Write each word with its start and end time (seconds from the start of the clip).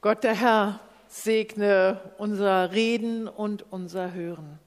Gott 0.00 0.22
der 0.22 0.34
Herr 0.34 0.78
segne 1.08 2.00
unser 2.18 2.70
Reden 2.70 3.26
und 3.26 3.64
unser 3.72 4.12
Hören. 4.12 4.60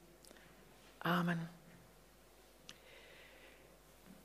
Amen. 0.99 1.47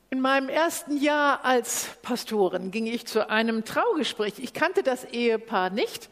In 0.09 0.19
meinem 0.19 0.49
ersten 0.49 0.97
Jahr 0.97 1.45
als 1.45 1.97
Pastorin 2.01 2.71
ging 2.71 2.87
ich 2.87 3.07
zu 3.07 3.29
einem 3.29 3.63
Traugespräch. 3.63 4.39
Ich 4.39 4.53
kannte 4.53 4.83
das 4.83 5.05
Ehepaar 5.05 5.69
nicht. 5.69 6.09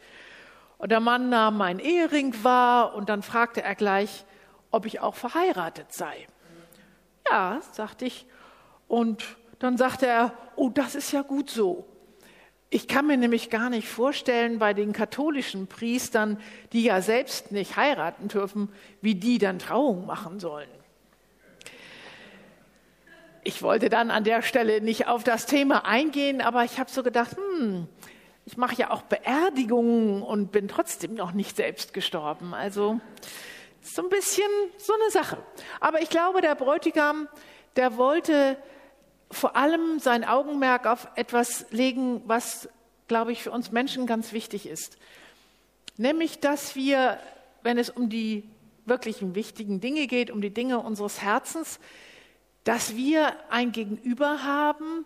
Und 0.78 0.90
der 0.92 1.00
Mann 1.00 1.28
nahm 1.28 1.58
mein 1.58 1.78
Ehering 1.78 2.42
wahr 2.42 2.94
und 2.94 3.10
dann 3.10 3.22
fragte 3.22 3.62
er 3.62 3.74
gleich, 3.74 4.24
ob 4.70 4.86
ich 4.86 5.00
auch 5.00 5.14
verheiratet 5.14 5.92
sei. 5.92 6.26
Ja, 7.28 7.60
sagte 7.72 8.06
ich. 8.06 8.26
Und 8.88 9.24
dann 9.58 9.76
sagte 9.76 10.06
er, 10.06 10.32
oh, 10.54 10.70
das 10.70 10.94
ist 10.94 11.12
ja 11.12 11.20
gut 11.20 11.50
so. 11.50 11.86
Ich 12.68 12.88
kann 12.88 13.06
mir 13.06 13.16
nämlich 13.16 13.48
gar 13.48 13.70
nicht 13.70 13.88
vorstellen, 13.88 14.58
bei 14.58 14.74
den 14.74 14.92
katholischen 14.92 15.68
Priestern, 15.68 16.40
die 16.72 16.82
ja 16.82 17.00
selbst 17.00 17.52
nicht 17.52 17.76
heiraten 17.76 18.28
dürfen, 18.28 18.72
wie 19.00 19.14
die 19.14 19.38
dann 19.38 19.60
Trauung 19.60 20.06
machen 20.06 20.40
sollen. 20.40 20.68
Ich 23.44 23.62
wollte 23.62 23.88
dann 23.88 24.10
an 24.10 24.24
der 24.24 24.42
Stelle 24.42 24.80
nicht 24.80 25.06
auf 25.06 25.22
das 25.22 25.46
Thema 25.46 25.86
eingehen, 25.86 26.40
aber 26.40 26.64
ich 26.64 26.80
habe 26.80 26.90
so 26.90 27.04
gedacht, 27.04 27.36
hm, 27.36 27.86
ich 28.44 28.56
mache 28.56 28.74
ja 28.74 28.90
auch 28.90 29.02
Beerdigungen 29.02 30.22
und 30.22 30.50
bin 30.50 30.66
trotzdem 30.66 31.14
noch 31.14 31.30
nicht 31.30 31.56
selbst 31.56 31.94
gestorben. 31.94 32.54
Also 32.54 33.00
so 33.80 34.02
ein 34.02 34.08
bisschen 34.08 34.50
so 34.78 34.92
eine 34.92 35.10
Sache. 35.12 35.38
Aber 35.78 36.02
ich 36.02 36.10
glaube, 36.10 36.40
der 36.40 36.56
Bräutigam, 36.56 37.28
der 37.76 37.96
wollte 37.96 38.56
vor 39.30 39.56
allem 39.56 39.98
sein 39.98 40.24
Augenmerk 40.24 40.86
auf 40.86 41.08
etwas 41.16 41.66
legen, 41.70 42.22
was, 42.26 42.68
glaube 43.08 43.32
ich, 43.32 43.42
für 43.42 43.50
uns 43.50 43.72
Menschen 43.72 44.06
ganz 44.06 44.32
wichtig 44.32 44.66
ist. 44.66 44.98
Nämlich, 45.96 46.40
dass 46.40 46.76
wir, 46.76 47.18
wenn 47.62 47.78
es 47.78 47.90
um 47.90 48.08
die 48.08 48.44
wirklichen 48.84 49.34
wichtigen 49.34 49.80
Dinge 49.80 50.06
geht, 50.06 50.30
um 50.30 50.40
die 50.40 50.54
Dinge 50.54 50.78
unseres 50.78 51.22
Herzens, 51.22 51.80
dass 52.64 52.96
wir 52.96 53.34
ein 53.50 53.72
Gegenüber 53.72 54.42
haben, 54.42 55.04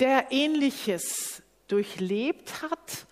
der 0.00 0.30
Ähnliches 0.30 1.42
durchlebt 1.66 2.62
hat 2.62 3.06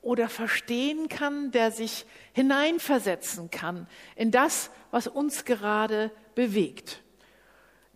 oder 0.00 0.28
verstehen 0.28 1.08
kann, 1.08 1.50
der 1.52 1.70
sich 1.70 2.06
hineinversetzen 2.32 3.50
kann 3.50 3.86
in 4.16 4.30
das, 4.30 4.70
was 4.90 5.06
uns 5.06 5.44
gerade 5.44 6.10
bewegt. 6.34 7.02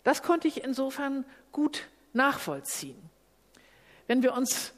Das 0.03 0.23
konnte 0.23 0.47
ich 0.47 0.63
insofern 0.63 1.25
gut 1.51 1.87
nachvollziehen. 2.13 2.97
Wenn 4.07 4.23
wir 4.23 4.33
uns 4.33 4.73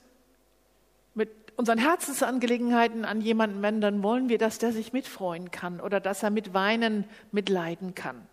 mit 1.13 1.29
unseren 1.55 1.77
Herzensangelegenheiten 1.77 3.05
an 3.05 3.21
jemanden 3.21 3.61
wenden, 3.61 3.81
dann 3.81 4.03
wollen 4.03 4.29
wir, 4.29 4.37
dass 4.37 4.59
der 4.59 4.71
sich 4.71 4.93
mitfreuen 4.93 5.51
kann 5.51 5.79
oder 5.79 5.99
dass 5.99 6.23
er 6.23 6.29
mit 6.29 6.53
Weinen 6.53 7.05
mitleiden 7.31 7.95
kann. 7.95 8.27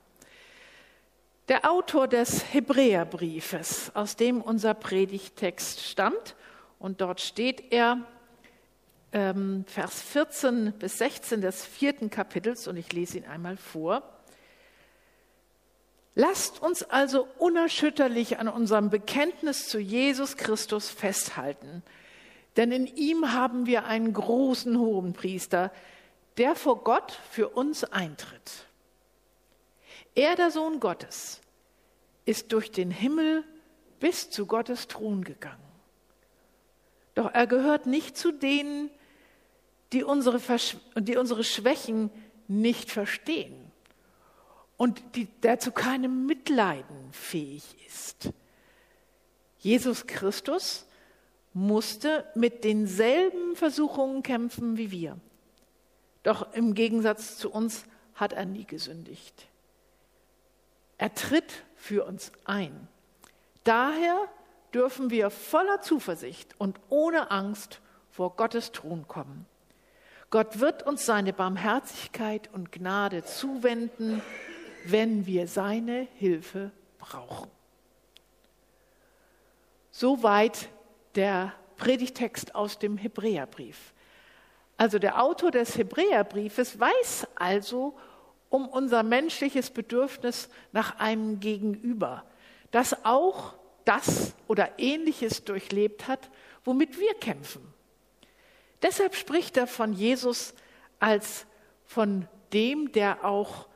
Der 1.49 1.71
Autor 1.71 2.09
des 2.09 2.53
Hebräerbriefes, 2.53 3.93
aus 3.95 4.17
dem 4.17 4.43
unser 4.43 4.75
Predigtext 4.75 5.81
stammt, 5.81 6.35
und 6.79 7.01
dort 7.01 7.21
steht 7.21 7.73
er, 7.73 7.99
ähm, 9.13 9.65
Vers 9.69 10.03
14 10.03 10.73
bis 10.73 10.99
16 10.99 11.41
des 11.41 11.65
vierten 11.65 12.11
Kapitels, 12.11 12.67
und 12.67 12.77
ich 12.77 12.93
lese 12.93 13.19
ihn 13.19 13.27
einmal 13.27 13.57
vor. 13.57 14.16
Lasst 16.19 16.63
uns 16.63 16.83
also 16.83 17.29
unerschütterlich 17.39 18.39
an 18.39 18.49
unserem 18.49 18.89
Bekenntnis 18.89 19.69
zu 19.69 19.79
Jesus 19.79 20.39
Christus 20.39 20.89
festhalten, 20.89 21.83
denn 22.57 22.73
in 22.73 22.87
ihm 22.87 23.35
haben 23.35 23.67
wir 23.67 23.85
einen 23.85 24.15
großen 24.15 24.79
hohen 24.79 25.13
Priester, 25.13 25.71
der 26.39 26.55
vor 26.55 26.83
Gott 26.85 27.13
für 27.31 27.51
uns 27.51 27.85
eintritt. 27.85 28.67
Er, 30.15 30.37
der 30.37 30.51
Sohn 30.51 30.81
Gottes, 30.81 31.43
ist 32.25 32.51
durch 32.55 32.73
den 32.73 32.91
Himmel 32.91 33.45
bis 34.01 34.31
zu 34.31 34.47
Gottes 34.47 34.89
Thron 34.89 35.23
gegangen. 35.23 35.61
Doch 37.15 37.31
er 37.35 37.47
gehört 37.47 37.85
nicht 37.85 38.17
zu 38.17 38.33
denen, 38.33 38.89
die 39.93 40.03
unsere, 40.03 40.41
die 40.99 41.19
unsere 41.19 41.45
Schwächen 41.45 42.11
nicht 42.49 42.91
verstehen 42.91 43.66
und 44.77 45.03
die, 45.15 45.27
der 45.43 45.59
zu 45.59 45.73
keinem 45.73 46.27
Mitleiden 46.27 47.13
fähig 47.13 47.65
ist. 47.87 48.31
Jesus 49.59 50.07
Christus 50.07 50.87
musste 51.53 52.27
mit 52.35 52.65
denselben 52.65 53.57
Versuchungen 53.57 54.23
kämpfen 54.23 54.77
wie 54.77 54.91
wir. 54.91 55.19
Doch 56.23 56.53
im 56.53 56.75
Gegensatz 56.75 57.39
zu 57.39 57.51
uns 57.51 57.85
hat 58.15 58.33
er 58.33 58.45
nie 58.45 58.67
gesündigt. 58.67 59.49
Er 60.99 61.15
tritt 61.15 61.65
für 61.75 62.05
uns 62.05 62.33
ein. 62.45 62.89
Daher 63.65 64.29
dürfen 64.75 65.11
wir 65.11 65.31
voller 65.31 65.81
Zuversicht 65.81 66.55
und 66.59 66.79
ohne 66.89 67.31
Angst 67.31 67.81
vor 68.11 68.37
Gottes 68.37 68.73
Thron 68.73 69.09
kommen. 69.09 69.47
Gott 70.31 70.61
wird 70.61 70.83
uns 70.83 71.07
seine 71.07 71.33
Barmherzigkeit 71.33 72.51
und 72.53 72.73
Gnade 72.73 73.25
zuwenden 73.25 74.21
wenn 74.91 75.27
wir 75.27 75.49
seine 75.49 76.07
Hilfe 76.17 76.71
brauchen. 76.99 77.51
Soweit 79.91 80.69
der 81.15 81.53
Predigtext 81.77 82.55
aus 82.55 82.79
dem 82.79 82.97
Hebräerbrief. 82.97 83.93
Also 84.77 84.99
der 84.99 85.23
Autor 85.23 85.51
des 85.51 85.79
Hebräerbriefes 85.79 86.79
weiß 86.79 87.27
also 87.35 87.97
um 88.49 88.69
unser 88.69 89.03
menschliches 89.03 89.71
Bedürfnis 89.71 90.49
nach 90.73 90.99
einem 90.99 91.41
Gegenüber, 91.41 92.25
das 92.71 93.05
auch 93.05 93.55
das 93.85 94.35
oder 94.49 94.79
ähnliches 94.79 95.45
durchlebt 95.45 96.09
hat, 96.09 96.31
womit 96.65 96.99
wir 96.99 97.15
kämpfen. 97.15 97.63
Deshalb 98.83 99.15
spricht 99.15 99.57
er 99.57 99.67
von 99.67 99.93
Jesus 99.93 100.55
als 101.01 101.47
von 101.87 102.29
dem, 102.53 102.93
der 102.93 103.25
auch 103.25 103.67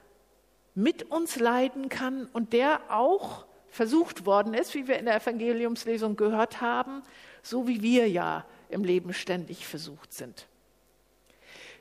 mit 0.74 1.10
uns 1.10 1.36
leiden 1.36 1.88
kann 1.88 2.26
und 2.32 2.52
der 2.52 2.80
auch 2.88 3.44
versucht 3.68 4.26
worden 4.26 4.54
ist, 4.54 4.74
wie 4.74 4.88
wir 4.88 4.98
in 4.98 5.06
der 5.06 5.16
Evangeliumslesung 5.16 6.16
gehört 6.16 6.60
haben, 6.60 7.02
so 7.42 7.66
wie 7.68 7.82
wir 7.82 8.08
ja 8.08 8.44
im 8.68 8.84
Leben 8.84 9.12
ständig 9.12 9.66
versucht 9.66 10.12
sind. 10.12 10.46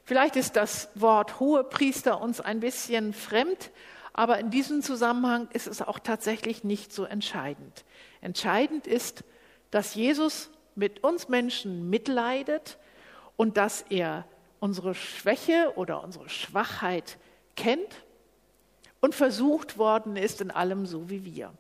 Vielleicht 0.04 0.36
ist 0.36 0.56
das 0.56 0.90
Wort 0.96 1.40
Hohepriester 1.40 2.22
uns 2.22 2.42
ein 2.42 2.60
bisschen 2.60 3.14
fremd, 3.14 3.72
aber 4.14 4.40
in 4.40 4.50
diesem 4.50 4.82
Zusammenhang 4.82 5.48
ist 5.54 5.68
es 5.68 5.82
auch 5.82 6.00
tatsächlich 6.00 6.64
nicht 6.64 6.92
so 6.92 7.04
entscheidend. 7.06 7.86
Entscheidend 8.22 8.88
ist, 8.88 9.24
dass 9.72 9.96
Jesus 9.96 10.50
mit 10.76 11.04
uns 11.04 11.30
Menschen 11.30 11.90
mitleidet 11.90 12.78
und 13.38 13.58
dass 13.58 13.84
er 13.90 14.26
unsere 14.60 14.96
Schwäche 14.96 15.74
oder 15.76 16.04
unsere 16.04 16.28
Schwachheit 16.28 17.18
kennt 17.56 18.04
und 19.02 19.16
versucht 19.16 19.78
worden 19.78 20.16
ist 20.16 20.42
in 20.42 20.52
allem 20.52 20.86
so 20.86 21.10
wie 21.10 21.26
wir. 21.26 21.54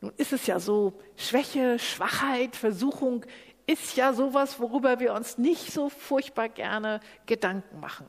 Nun 0.00 0.12
ist 0.16 0.32
es 0.32 0.46
ja 0.46 0.58
so, 0.58 0.94
Schwäche, 1.16 1.78
Schwachheit, 1.78 2.56
Versuchung 2.56 3.24
ist 3.66 3.96
ja 3.96 4.12
sowas, 4.12 4.58
worüber 4.58 4.98
wir 4.98 5.12
uns 5.12 5.38
nicht 5.38 5.72
so 5.72 5.90
furchtbar 5.90 6.48
gerne 6.48 7.00
Gedanken 7.26 7.80
machen. 7.80 8.06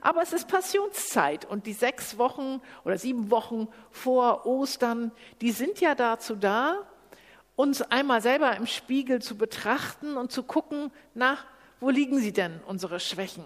Aber 0.00 0.22
es 0.22 0.32
ist 0.32 0.48
Passionszeit 0.48 1.44
und 1.44 1.66
die 1.66 1.72
sechs 1.72 2.18
Wochen 2.18 2.60
oder 2.84 2.98
sieben 2.98 3.30
Wochen 3.30 3.68
vor 3.90 4.46
Ostern, 4.46 5.12
die 5.40 5.52
sind 5.52 5.80
ja 5.80 5.94
dazu 5.94 6.34
da, 6.34 6.86
uns 7.56 7.82
einmal 7.82 8.20
selber 8.20 8.56
im 8.56 8.66
Spiegel 8.66 9.22
zu 9.22 9.36
betrachten 9.36 10.16
und 10.16 10.32
zu 10.32 10.42
gucken, 10.42 10.90
na, 11.14 11.38
wo 11.80 11.88
liegen 11.88 12.18
sie 12.18 12.32
denn, 12.32 12.60
unsere 12.66 13.00
Schwächen? 13.00 13.44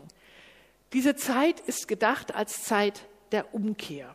Diese 0.93 1.17
Zeit 1.17 1.61
ist 1.61 1.89
gedacht 1.89 2.35
als 2.35 2.65
Zeit 2.65 3.07
der 3.33 3.55
Umkehr. 3.55 4.15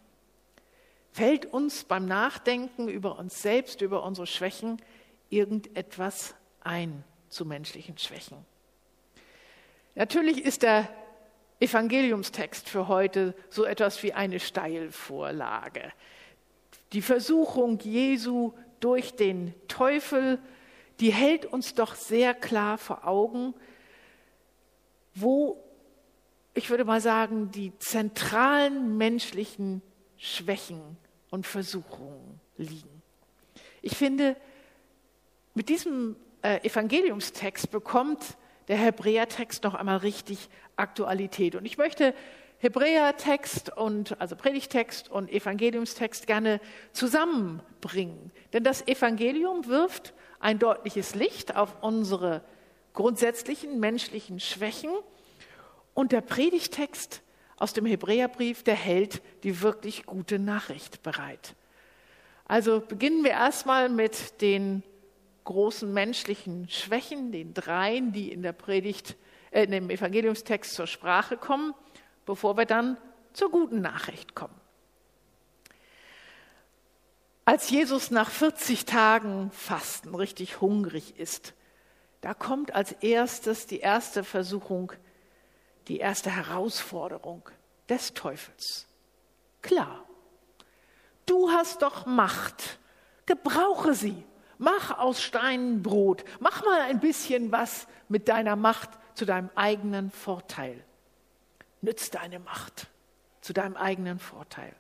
Fällt 1.12 1.46
uns 1.46 1.84
beim 1.84 2.06
Nachdenken 2.06 2.88
über 2.88 3.20
uns 3.20 3.42
selbst, 3.42 3.82
über 3.82 4.04
unsere 4.04 4.28
Schwächen, 4.28 4.82
irgendetwas 5.30 6.36
ein 6.62 7.04
zu 7.30 7.46
menschlichen 7.46 7.98
Schwächen? 7.98 8.38
Natürlich 9.96 10.44
ist 10.44 10.64
der 10.64 10.88
Evangeliumstext 11.60 12.70
für 12.70 12.88
heute 12.88 13.36
so 13.50 13.66
etwas 13.66 14.02
wie 14.04 14.14
eine 14.14 14.40
Steilvorlage. 14.40 15.92
Die 16.94 17.02
Versuchung 17.02 17.78
Jesu 17.80 18.54
durch 18.80 19.16
den 19.16 19.54
Teufel, 19.68 20.40
die 21.00 21.12
hält 21.12 21.46
uns 21.46 21.76
doch 21.76 21.96
sehr 21.96 22.34
klar 22.34 22.78
vor 22.78 23.06
Augen, 23.08 23.54
wo 25.14 25.62
ich 26.54 26.70
würde 26.70 26.86
mal 26.86 27.02
sagen, 27.02 27.52
die 27.52 27.78
zentralen 27.80 28.98
menschlichen 28.98 29.82
Schwächen 30.18 30.98
und 31.30 31.48
Versuchungen 31.48 32.40
liegen. 32.58 33.02
Ich 33.82 33.96
finde, 33.96 34.36
mit 35.54 35.70
diesem 35.70 36.16
äh, 36.42 36.66
Evangeliumstext 36.66 37.72
bekommt 37.72 38.38
der 38.68 38.78
Hebräertext 38.78 39.64
noch 39.64 39.74
einmal 39.74 39.98
richtig 39.98 40.50
Aktualität. 40.76 41.56
Und 41.56 41.66
ich 41.66 41.78
möchte 41.78 42.14
Hebräertext 42.60 43.76
und 43.76 44.20
also 44.22 44.36
Predigtext 44.36 45.10
und 45.10 45.32
Evangeliumstext 45.32 46.28
gerne 46.28 46.62
zusammenbringen. 46.92 48.32
Denn 48.54 48.64
das 48.64 48.88
Evangelium 48.88 49.66
wirft 49.66 50.14
ein 50.40 50.60
deutliches 50.60 51.16
Licht 51.16 51.56
auf 51.56 51.82
unsere 51.82 52.44
grundsätzlichen 52.94 53.80
menschlichen 53.80 54.40
Schwächen 54.40 54.92
und 55.94 56.12
der 56.12 56.22
Predigtext 56.22 57.22
aus 57.58 57.74
dem 57.74 57.86
Hebräerbrief, 57.86 58.64
der 58.64 58.76
hält 58.76 59.22
die 59.44 59.62
wirklich 59.62 60.06
gute 60.06 60.40
Nachricht 60.40 61.04
bereit. 61.04 61.56
Also 62.46 62.82
beginnen 62.82 63.24
wir 63.24 63.32
erstmal 63.32 63.88
mit 63.88 64.42
den 64.42 64.84
großen 65.44 65.92
menschlichen 65.92 66.70
Schwächen, 66.70 67.32
den 67.32 67.54
dreien, 67.54 68.12
die 68.12 68.32
in 68.32 68.42
der 68.42 68.54
Predigt, 68.54 69.16
äh, 69.52 69.64
in 69.64 69.72
dem 69.72 69.90
Evangeliumstext 69.90 70.74
zur 70.74 70.88
Sprache 70.88 71.38
kommen, 71.38 71.74
bevor 72.26 72.58
wir 72.58 72.66
dann 72.66 72.98
zur 73.34 73.52
guten 73.52 73.82
Nachricht 73.82 74.36
kommen. 74.36 74.60
Als 77.46 77.70
Jesus 77.70 78.12
nach 78.12 78.30
40 78.30 78.86
Tagen 78.86 79.52
Fasten 79.52 80.14
richtig 80.14 80.62
hungrig 80.62 81.18
ist, 81.18 81.54
da 82.22 82.34
kommt 82.34 82.76
als 82.76 82.92
erstes 82.92 83.66
die 83.66 83.80
erste 83.80 84.24
Versuchung, 84.24 84.94
die 85.88 85.98
erste 85.98 86.30
Herausforderung 86.30 87.50
des 87.90 88.14
Teufels. 88.14 88.88
Klar, 89.62 90.06
du 91.26 91.50
hast 91.52 91.82
doch 91.82 92.06
Macht, 92.06 92.80
gebrauche 93.26 93.94
sie, 93.94 94.24
mach 94.58 94.98
aus 94.98 95.22
Steinen 95.22 95.82
Brot, 95.84 96.24
mach 96.40 96.64
mal 96.64 96.82
ein 96.82 97.00
bisschen 97.00 97.52
was 97.52 97.88
mit 98.10 98.28
deiner 98.28 98.56
Macht 98.56 98.90
zu 99.14 99.26
deinem 99.26 99.50
eigenen 99.56 100.12
Vorteil. 100.12 100.84
Nütz 101.82 102.12
deine 102.12 102.40
Macht 102.40 102.88
zu 103.42 103.54
deinem 103.54 103.76
eigenen 103.76 104.20
Vorteil. 104.20 104.74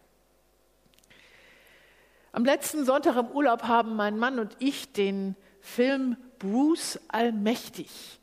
Am 2.31 2.45
letzten 2.45 2.86
Sonntag 2.86 3.18
im 3.18 3.27
Urlaub 3.27 3.63
haben 3.63 3.95
mein 3.95 4.18
Mann 4.18 4.39
und 4.39 4.56
ich 4.59 4.94
den 4.94 5.36
Film 5.59 6.15
Bruce 6.39 7.00
Allmächtig 7.09 8.20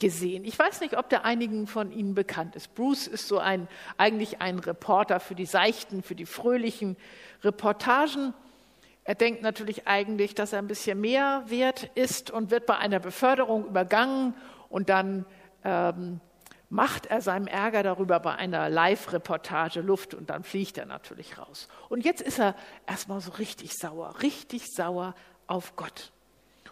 gesehen. 0.00 0.44
Ich 0.44 0.58
weiß 0.58 0.80
nicht, 0.80 0.96
ob 0.96 1.08
der 1.08 1.24
einigen 1.24 1.66
von 1.66 1.92
Ihnen 1.92 2.14
bekannt 2.14 2.56
ist. 2.56 2.74
Bruce 2.74 3.06
ist 3.06 3.28
so 3.28 3.38
ein, 3.38 3.68
eigentlich 3.96 4.40
ein 4.40 4.58
Reporter 4.58 5.20
für 5.20 5.34
die 5.34 5.46
seichten, 5.46 6.02
für 6.02 6.16
die 6.16 6.26
fröhlichen 6.26 6.96
Reportagen. 7.44 8.34
Er 9.04 9.14
denkt 9.14 9.42
natürlich 9.42 9.86
eigentlich, 9.86 10.34
dass 10.34 10.52
er 10.52 10.58
ein 10.58 10.66
bisschen 10.66 11.00
mehr 11.00 11.44
wert 11.46 11.90
ist 11.94 12.30
und 12.30 12.50
wird 12.50 12.66
bei 12.66 12.76
einer 12.76 12.98
Beförderung 12.98 13.66
übergangen 13.66 14.34
und 14.68 14.88
dann 14.88 15.26
ähm, 15.64 16.20
macht 16.70 17.06
er 17.06 17.20
seinem 17.20 17.46
Ärger 17.46 17.82
darüber 17.82 18.20
bei 18.20 18.34
einer 18.34 18.68
Live-Reportage 18.70 19.80
Luft 19.80 20.14
und 20.14 20.30
dann 20.30 20.44
fliegt 20.44 20.78
er 20.78 20.86
natürlich 20.86 21.38
raus. 21.38 21.68
Und 21.88 22.04
jetzt 22.04 22.22
ist 22.22 22.38
er 22.38 22.54
erstmal 22.86 23.20
so 23.20 23.32
richtig 23.32 23.74
sauer, 23.74 24.14
richtig 24.22 24.66
sauer 24.68 25.14
auf 25.46 25.76
Gott. 25.76 26.12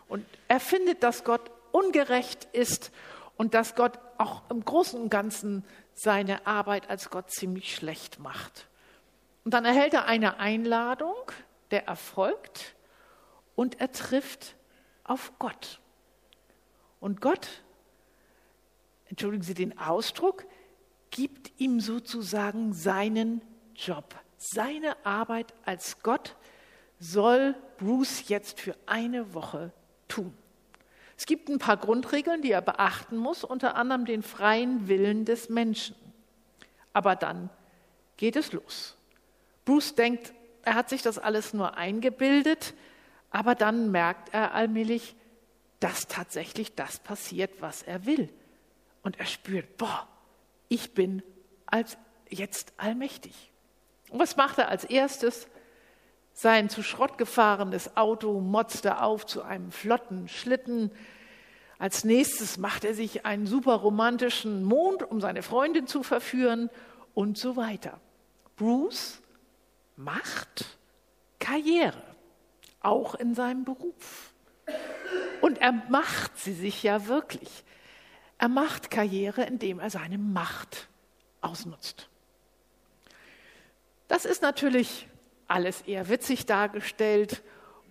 Und 0.09 0.25
er 0.47 0.61
findet, 0.61 1.03
dass 1.03 1.25
Gott 1.25 1.51
ungerecht 1.73 2.49
ist 2.53 2.93
und 3.39 3.55
dass 3.55 3.75
Gott 3.75 3.99
auch 4.19 4.43
im 4.51 4.63
Großen 4.63 5.01
und 5.01 5.09
Ganzen 5.09 5.65
seine 5.95 6.47
Arbeit 6.47 6.91
als 6.91 7.09
Gott 7.09 7.31
ziemlich 7.31 7.75
schlecht 7.75 8.19
macht. 8.19 8.69
Und 9.45 9.55
dann 9.55 9.65
erhält 9.65 9.95
er 9.95 10.05
eine 10.05 10.39
Einladung, 10.39 11.15
der 11.71 11.87
erfolgt 11.87 12.75
und 13.55 13.81
er 13.81 13.91
trifft 13.93 14.57
auf 15.05 15.33
Gott. 15.39 15.81
Und 17.01 17.21
Gott, 17.21 17.63
entschuldigen 19.07 19.45
Sie 19.45 19.55
den 19.55 19.79
Ausdruck, 19.79 20.45
gibt 21.11 21.59
ihm 21.61 21.81
sozusagen 21.81 22.73
seinen 22.73 23.41
Job. 23.75 24.17
Seine 24.37 25.07
Arbeit 25.07 25.55
als 25.65 26.03
Gott 26.03 26.37
soll 26.99 27.55
Bruce 27.79 28.29
jetzt 28.29 28.61
für 28.61 28.77
eine 28.87 29.33
Woche 29.33 29.73
tun. 30.09 30.37
Es 31.19 31.27
gibt 31.27 31.49
ein 31.49 31.59
paar 31.59 31.77
Grundregeln, 31.77 32.43
die 32.43 32.53
er 32.53 32.63
beachten 32.63 33.17
muss, 33.17 33.43
unter 33.43 33.75
anderem 33.75 34.05
den 34.05 34.23
freien 34.23 34.87
Willen 34.87 35.25
des 35.25 35.49
Menschen. 35.49 35.97
Aber 36.93 37.17
dann 37.17 37.51
geht 38.17 38.37
es 38.37 38.53
los. 38.53 38.97
Bruce 39.65 39.97
denkt, 39.97 40.33
er 40.63 40.75
hat 40.75 40.89
sich 40.89 41.03
das 41.03 41.19
alles 41.19 41.53
nur 41.53 41.77
eingebildet, 41.77 42.73
aber 43.31 43.57
dann 43.57 43.91
merkt 43.91 44.33
er 44.33 44.55
allmählich, 44.55 45.17
dass 45.81 46.07
tatsächlich 46.07 46.77
das 46.77 47.01
passiert, 47.01 47.51
was 47.61 47.83
er 47.83 48.07
will. 48.07 48.33
Und 49.03 49.19
er 49.19 49.27
spürt, 49.27 49.77
boah, 49.77 50.07
ich 50.69 50.95
bin 50.95 51.25
als 51.67 51.99
jetzt 52.29 52.73
allmächtig. 52.77 53.51
Und 54.11 54.21
was 54.21 54.37
macht 54.37 54.59
er 54.59 54.69
als 54.69 54.85
erstes? 54.85 55.49
Sein 56.41 56.69
zu 56.69 56.85
Schrott 56.85 57.19
gefahrenes 57.19 57.97
Auto 57.97 58.39
motzte 58.39 59.03
auf 59.03 59.27
zu 59.27 59.43
einem 59.43 59.73
flotten 59.73 60.29
Schlitten. 60.29 60.93
Als 61.81 62.05
nächstes 62.05 62.59
macht 62.59 62.85
er 62.85 62.95
sich 62.95 63.27
einen 63.27 63.49
super 63.49 63.75
romantischen 63.75 64.63
Mond, 64.63 65.03
um 65.03 65.21
seine 65.21 65.43
Freundin 65.43 65.89
zu 65.89 66.05
verführen 66.05 66.71
und 67.13 67.39
so 67.39 67.57
weiter. 67.57 67.99
Bruce 68.55 69.21
macht 69.97 70.79
Karriere, 71.41 72.05
auch 72.83 73.17
in 73.17 73.35
seinem 73.35 73.65
Beruf. 73.65 74.33
Und 75.41 75.59
er 75.59 75.73
macht 75.73 76.39
sie 76.39 76.55
sich 76.55 76.85
ja 76.85 77.09
wirklich. 77.09 77.65
Er 78.39 78.49
macht 78.49 78.93
Karriere, 78.93 79.43
indem 79.43 79.81
er 79.81 79.91
seine 79.91 80.19
Macht 80.19 80.87
ausnutzt. 81.41 82.09
Das 84.07 84.25
ist 84.25 84.41
natürlich 84.41 85.08
alles 85.49 85.83
eher 85.83 86.09
witzig 86.09 86.47
dargestellt 86.47 87.43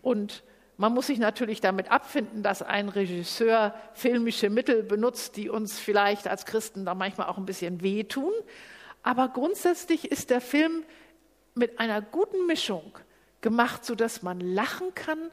und 0.02 0.44
man 0.78 0.94
muss 0.94 1.08
sich 1.08 1.18
natürlich 1.18 1.60
damit 1.60 1.90
abfinden, 1.90 2.44
dass 2.44 2.62
ein 2.62 2.90
Regisseur 2.90 3.74
filmische 3.96 4.52
Mittel 4.52 4.84
benutzt, 4.84 5.36
die 5.36 5.50
uns 5.50 5.80
vielleicht 5.80 6.28
als 6.28 6.46
Christen 6.46 6.86
da 6.86 6.94
manchmal 6.94 7.28
auch 7.28 7.38
ein 7.38 7.48
bisschen 7.48 7.82
wehtun. 7.82 8.32
Aber 9.02 9.30
grundsätzlich 9.30 10.12
ist 10.12 10.30
der 10.30 10.40
Film 10.40 10.84
mit 11.56 11.80
einer 11.80 12.00
guten 12.02 12.46
Mischung 12.46 13.00
gemacht, 13.42 13.86
sodass 13.86 14.22
man 14.22 14.40
lachen 14.40 14.94
kann 14.94 15.32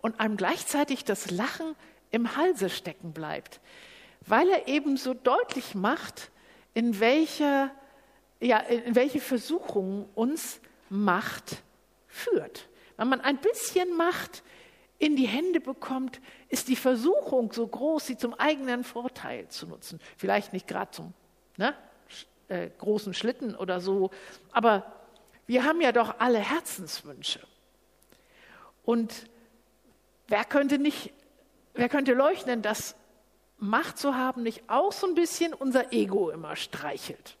und 0.00 0.18
einem 0.18 0.38
gleichzeitig 0.38 1.04
das 1.04 1.30
Lachen 1.30 1.74
im 2.10 2.36
Halse 2.36 2.70
stecken 2.70 3.12
bleibt, 3.12 3.60
weil 4.26 4.48
er 4.48 4.66
eben 4.66 4.96
so 4.96 5.12
deutlich 5.12 5.74
macht, 5.74 6.30
in 6.72 7.00
welche, 7.00 7.70
ja, 8.40 8.58
in 8.60 8.94
welche 8.94 9.20
Versuchung 9.20 10.08
uns 10.14 10.60
Macht 10.88 11.62
führt. 12.16 12.68
Wenn 12.96 13.08
man 13.08 13.20
ein 13.20 13.38
bisschen 13.38 13.96
Macht 13.96 14.42
in 14.98 15.16
die 15.16 15.26
Hände 15.26 15.60
bekommt, 15.60 16.20
ist 16.48 16.68
die 16.68 16.76
Versuchung 16.76 17.52
so 17.52 17.66
groß, 17.66 18.06
sie 18.06 18.16
zum 18.16 18.34
eigenen 18.34 18.84
Vorteil 18.84 19.48
zu 19.48 19.66
nutzen. 19.66 20.00
Vielleicht 20.16 20.52
nicht 20.52 20.66
gerade 20.66 20.90
zum 20.90 21.12
ne, 21.58 21.74
äh, 22.48 22.70
großen 22.78 23.12
Schlitten 23.12 23.54
oder 23.54 23.80
so, 23.80 24.10
aber 24.52 24.92
wir 25.46 25.64
haben 25.64 25.80
ja 25.80 25.92
doch 25.92 26.18
alle 26.18 26.38
Herzenswünsche. 26.38 27.40
Und 28.84 29.28
wer 30.28 30.44
könnte 30.44 30.78
nicht, 30.78 31.12
wer 31.74 31.88
könnte 31.88 32.14
leugnen, 32.14 32.62
dass 32.62 32.96
Macht 33.58 33.98
zu 33.98 34.14
haben 34.14 34.42
nicht 34.42 34.64
auch 34.68 34.92
so 34.92 35.06
ein 35.06 35.14
bisschen 35.14 35.52
unser 35.52 35.92
Ego 35.92 36.30
immer 36.30 36.56
streichelt? 36.56 37.36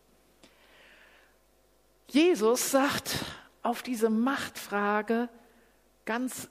Jesus 2.08 2.70
sagt, 2.70 3.16
auf 3.66 3.82
diese 3.82 4.10
Machtfrage 4.10 5.28
ganz, 6.04 6.48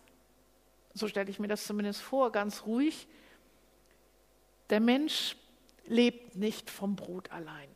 so 0.94 1.08
stelle 1.08 1.30
ich 1.30 1.40
mir 1.40 1.48
das 1.48 1.66
zumindest 1.66 2.02
vor, 2.02 2.32
ganz 2.32 2.66
ruhig, 2.66 3.08
der 4.70 4.82
Mensch 4.82 5.38
lebt 5.86 6.36
nicht 6.36 6.70
vom 6.70 6.98
Brot 6.98 7.32
allein. 7.32 7.70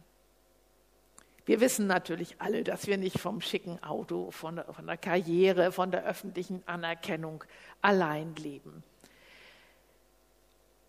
Wir 1.45 1.61
wissen 1.61 1.87
natürlich 1.87 2.41
alle, 2.41 2.63
dass 2.63 2.85
wir 2.85 2.97
nicht 2.97 3.17
vom 3.17 3.39
schicken 3.41 3.81
Auto, 3.81 4.29
von 4.31 4.57
der, 4.57 4.65
von 4.73 4.85
der 4.85 4.97
Karriere, 4.97 5.71
von 5.71 5.89
der 5.89 6.05
öffentlichen 6.05 6.61
Anerkennung 6.65 7.43
allein 7.81 8.35
leben. 8.35 8.83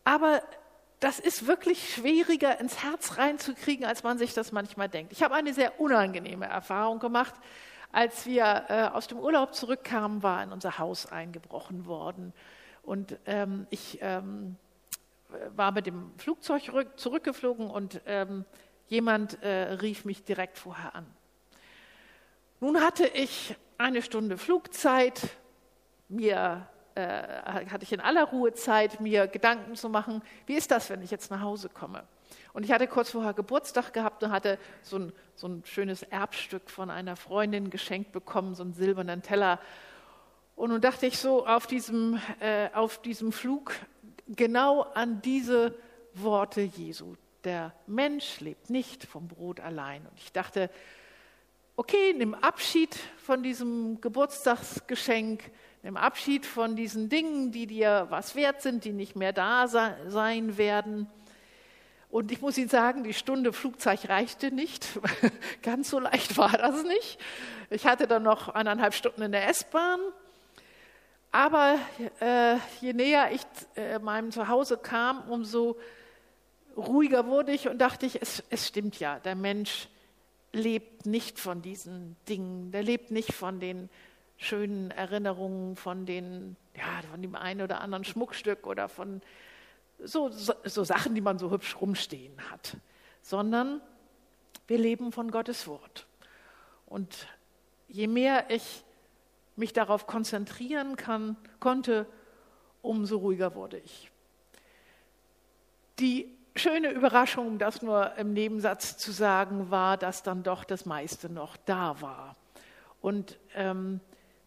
Aber 0.05 0.43
das 0.99 1.21
ist 1.21 1.47
wirklich 1.47 1.95
schwieriger 1.95 2.59
ins 2.59 2.83
Herz 2.83 3.17
reinzukriegen, 3.17 3.87
als 3.87 4.03
man 4.03 4.19
sich 4.19 4.35
das 4.35 4.51
manchmal 4.51 4.89
denkt. 4.89 5.13
Ich 5.13 5.23
habe 5.23 5.35
eine 5.35 5.55
sehr 5.55 5.81
unangenehme 5.81 6.47
Erfahrung 6.47 6.99
gemacht. 6.99 7.35
Als 7.93 8.27
wir 8.27 8.65
äh, 8.69 8.83
aus 8.93 9.09
dem 9.09 9.19
Urlaub 9.19 9.55
zurückkamen, 9.55 10.23
war 10.23 10.43
in 10.43 10.53
unser 10.53 10.79
Haus 10.79 11.07
eingebrochen 11.07 11.87
worden. 11.87 12.33
Und 12.83 13.19
ähm, 13.27 13.67
ich 13.71 13.99
ähm, 14.01 14.57
war 15.55 15.73
mit 15.73 15.87
dem 15.87 16.13
Flugzeug 16.17 16.63
zurückgeflogen 16.97 17.71
und 17.71 18.01
ähm, 18.07 18.45
jemand 18.87 19.43
äh, 19.43 19.75
rief 19.75 20.05
mich 20.05 20.25
direkt 20.25 20.59
vorher 20.59 20.95
an. 20.95 21.07
Nun 22.61 22.81
hatte 22.81 23.07
ich 23.07 23.57
eine 23.79 24.03
Stunde 24.03 24.37
Flugzeit, 24.37 25.21
mir 26.09 26.67
äh, 26.95 27.03
hatte 27.71 27.85
ich 27.85 27.93
in 27.93 28.01
aller 28.01 28.25
Ruhe 28.25 28.53
Zeit, 28.53 29.01
mir 29.01 29.27
Gedanken 29.27 29.77
zu 29.77 29.89
machen, 29.89 30.23
wie 30.47 30.55
ist 30.55 30.71
das, 30.71 30.91
wenn 30.91 31.03
ich 31.03 31.11
jetzt 31.11 31.31
nach 31.31 31.41
Hause 31.41 31.69
komme? 31.69 32.05
Und 32.53 32.65
ich 32.65 32.73
hatte 32.73 32.87
kurz 32.87 33.11
vorher 33.11 33.33
Geburtstag 33.33 33.93
gehabt 33.93 34.23
und 34.23 34.31
hatte 34.31 34.59
so 34.83 34.99
ein, 34.99 35.13
so 35.35 35.49
ein 35.49 35.63
schönes 35.65 36.03
Erbstück 36.03 36.71
von 36.71 36.91
einer 36.91 37.17
Freundin 37.17 37.71
geschenkt 37.71 38.13
bekommen, 38.13 38.55
so 38.55 38.63
einen 38.63 38.75
silbernen 38.75 39.23
Teller. 39.23 39.61
Und 40.57 40.71
nun 40.71 40.81
dachte 40.81 41.07
ich 41.07 41.19
so 41.19 41.47
auf 41.47 41.67
diesem, 41.67 42.21
äh, 42.41 42.69
auf 42.75 43.01
diesem 43.01 43.33
Flug 43.33 43.75
genau 44.27 44.83
an 44.83 45.23
diese 45.23 45.75
Worte 46.15 46.61
Jesu. 46.61 47.15
Der 47.45 47.73
Mensch 47.87 48.41
lebt 48.41 48.69
nicht 48.69 49.05
vom 49.05 49.29
Brot 49.29 49.61
allein. 49.61 50.03
Und 50.07 50.19
ich 50.19 50.33
dachte, 50.33 50.71
okay, 51.77 52.13
nimm 52.15 52.35
Abschied 52.35 52.95
von 53.17 53.43
diesem 53.43 54.03
Geburtstagsgeschenk, 54.03 55.51
nimm 55.83 55.97
Abschied 55.97 56.45
von 56.45 56.77
diesen 56.77 57.09
Dingen, 57.09 57.53
die 57.53 57.67
dir 57.67 58.07
was 58.11 58.35
wert 58.35 58.61
sind, 58.61 58.85
die 58.85 58.93
nicht 58.93 59.17
mehr 59.17 59.33
da 59.33 59.67
sein 59.67 60.59
werden. 60.59 61.09
Und 62.11 62.33
ich 62.33 62.41
muss 62.41 62.59
Ihnen 62.59 62.69
sagen, 62.69 63.05
die 63.05 63.15
Stunde 63.15 63.53
Flugzeug 63.53 64.09
reichte 64.09 64.51
nicht. 64.51 64.87
Ganz 65.63 65.91
so 65.91 66.01
leicht 66.01 66.37
war 66.37 66.51
das 66.51 66.83
nicht. 66.83 67.19
Ich 67.71 67.87
hatte 67.87 68.09
dann 68.09 68.25
noch 68.25 68.49
eineinhalb 68.49 68.95
Stunden 68.95 69.23
in 69.23 69.33
der 69.33 69.49
S-Bahn. 69.49 70.01
Aber 71.31 71.79
äh, 72.19 72.57
je 72.81 72.93
näher 72.93 73.31
ich 73.33 73.43
äh, 73.77 74.01
meinem 74.01 74.33
Zuhause 74.33 74.77
kam, 74.77 75.31
umso 75.31 75.77
ruhiger 76.77 77.27
wurde 77.27 77.53
ich 77.53 77.69
und 77.69 77.79
dachte 77.79 78.07
ich, 78.07 78.21
es, 78.21 78.43
es 78.51 78.67
stimmt 78.67 78.99
ja, 78.99 79.21
der 79.21 79.37
Mensch 79.37 79.89
lebt 80.53 81.07
nicht 81.07 81.39
von 81.39 81.63
diesen 81.63 82.17
Dingen, 82.29 82.73
der 82.73 82.83
lebt 82.83 83.13
nicht 83.13 83.33
von 83.33 83.61
den 83.61 83.89
schönen 84.37 84.91
Erinnerungen, 84.91 85.77
von, 85.77 86.07
den, 86.07 86.57
ja, 86.75 87.09
von 87.09 87.23
dem 87.23 87.37
einen 87.37 87.61
oder 87.63 87.81
anderen 87.81 88.05
Schmuckstück 88.05 88.67
oder 88.67 88.89
von 88.89 89.23
so, 90.05 90.31
so, 90.31 90.85
Sachen, 90.85 91.15
die 91.15 91.21
man 91.21 91.39
so 91.39 91.51
hübsch 91.51 91.81
rumstehen 91.81 92.51
hat, 92.51 92.77
sondern 93.23 93.81
wir 94.67 94.79
leben 94.79 95.13
von 95.13 95.31
Gottes 95.31 95.67
Wort. 95.67 96.07
Und 96.87 97.27
je 97.89 98.07
mehr 98.07 98.51
ich 98.51 98.85
mich 99.57 99.73
darauf 99.73 100.07
konzentrieren 100.07 100.97
kann, 100.97 101.37
konnte, 101.59 102.07
umso 102.83 103.19
ruhiger 103.19 103.55
wurde 103.55 103.79
ich. 103.79 104.11
Die 105.99 106.35
schöne 106.57 106.91
Überraschung, 106.91 107.59
das 107.59 107.83
nur 107.83 108.15
im 108.17 108.33
Nebensatz 108.33 108.97
zu 108.97 109.13
sagen, 109.13 109.71
war, 109.71 109.97
dass 109.97 110.23
dann 110.23 110.43
doch 110.43 110.65
das 110.65 110.87
meiste 110.87 111.31
noch 111.31 111.57
da 111.59 112.01
war. 112.01 112.37
Und 113.01 113.39
ähm, 113.55 114.01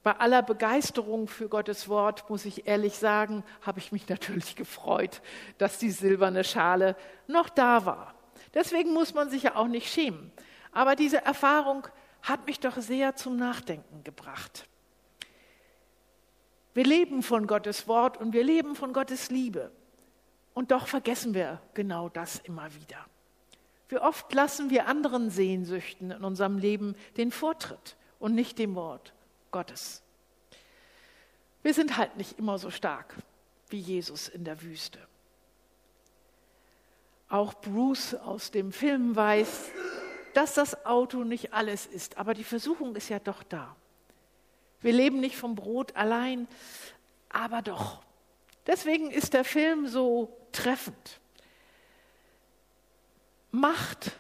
bei 0.04 0.18
aller 0.18 0.42
Begeisterung 0.42 1.30
für 1.30 1.48
Gottes 1.48 1.88
Wort, 1.88 2.30
muss 2.30 2.44
ich 2.44 2.68
ehrlich 2.68 2.98
sagen, 2.98 3.44
habe 3.62 3.80
ich 3.80 3.92
mich 3.92 4.08
natürlich 4.10 4.56
gefreut, 4.56 5.22
dass 5.58 5.80
die 5.80 5.92
silberne 5.92 6.44
Schale 6.44 6.96
noch 7.28 7.50
da 7.50 7.86
war. 7.86 8.14
Deswegen 8.54 8.94
muss 8.94 9.14
man 9.14 9.30
sich 9.30 9.44
ja 9.44 9.56
auch 9.56 9.68
nicht 9.68 9.92
schämen. 9.92 10.32
Aber 10.72 10.96
diese 10.96 11.24
Erfahrung 11.24 11.88
hat 12.22 12.46
mich 12.46 12.60
doch 12.60 12.78
sehr 12.78 13.16
zum 13.16 13.38
Nachdenken 13.38 14.04
gebracht. 14.04 14.68
Wir 16.74 16.84
leben 16.84 17.24
von 17.24 17.48
Gottes 17.48 17.88
Wort 17.88 18.18
und 18.18 18.34
wir 18.34 18.44
leben 18.44 18.76
von 18.76 18.94
Gottes 18.94 19.30
Liebe. 19.30 19.72
Und 20.54 20.72
doch 20.72 20.88
vergessen 20.88 21.34
wir 21.34 21.62
genau 21.74 22.10
das 22.10 22.40
immer 22.40 22.74
wieder. 22.76 22.98
Wie 23.90 23.98
oft 24.00 24.34
lassen 24.34 24.70
wir 24.70 24.88
anderen 24.88 25.30
Sehnsüchten 25.30 26.12
in 26.12 26.24
unserem 26.24 26.58
Leben 26.58 26.96
den 27.18 27.32
Vortritt 27.32 27.96
und 28.20 28.34
nicht 28.34 28.58
dem 28.58 28.76
Wort 28.76 29.13
Gottes. 29.54 30.04
Wir 31.62 31.74
sind 31.74 31.96
halt 31.96 32.18
nicht 32.18 32.38
immer 32.38 32.58
so 32.58 32.70
stark 32.70 33.16
wie 33.70 33.80
Jesus 33.80 34.28
in 34.28 34.44
der 34.44 34.62
Wüste. 34.62 35.00
Auch 37.30 37.54
Bruce 37.54 38.16
aus 38.16 38.52
dem 38.52 38.74
Film 38.74 39.16
weiß, 39.16 39.72
dass 40.34 40.56
das 40.56 40.86
Auto 40.86 41.24
nicht 41.24 41.54
alles 41.54 41.86
ist, 41.86 42.18
aber 42.18 42.34
die 42.34 42.44
Versuchung 42.44 42.96
ist 42.98 43.08
ja 43.08 43.20
doch 43.20 43.44
da. 43.44 43.74
Wir 44.82 44.92
leben 44.92 45.22
nicht 45.22 45.38
vom 45.38 45.56
Brot 45.56 45.96
allein, 45.96 46.50
aber 47.30 47.62
doch. 47.62 48.04
Deswegen 48.68 49.10
ist 49.10 49.34
der 49.34 49.46
Film 49.46 49.88
so 49.88 50.36
treffend. 50.52 51.22
Macht 53.52 54.12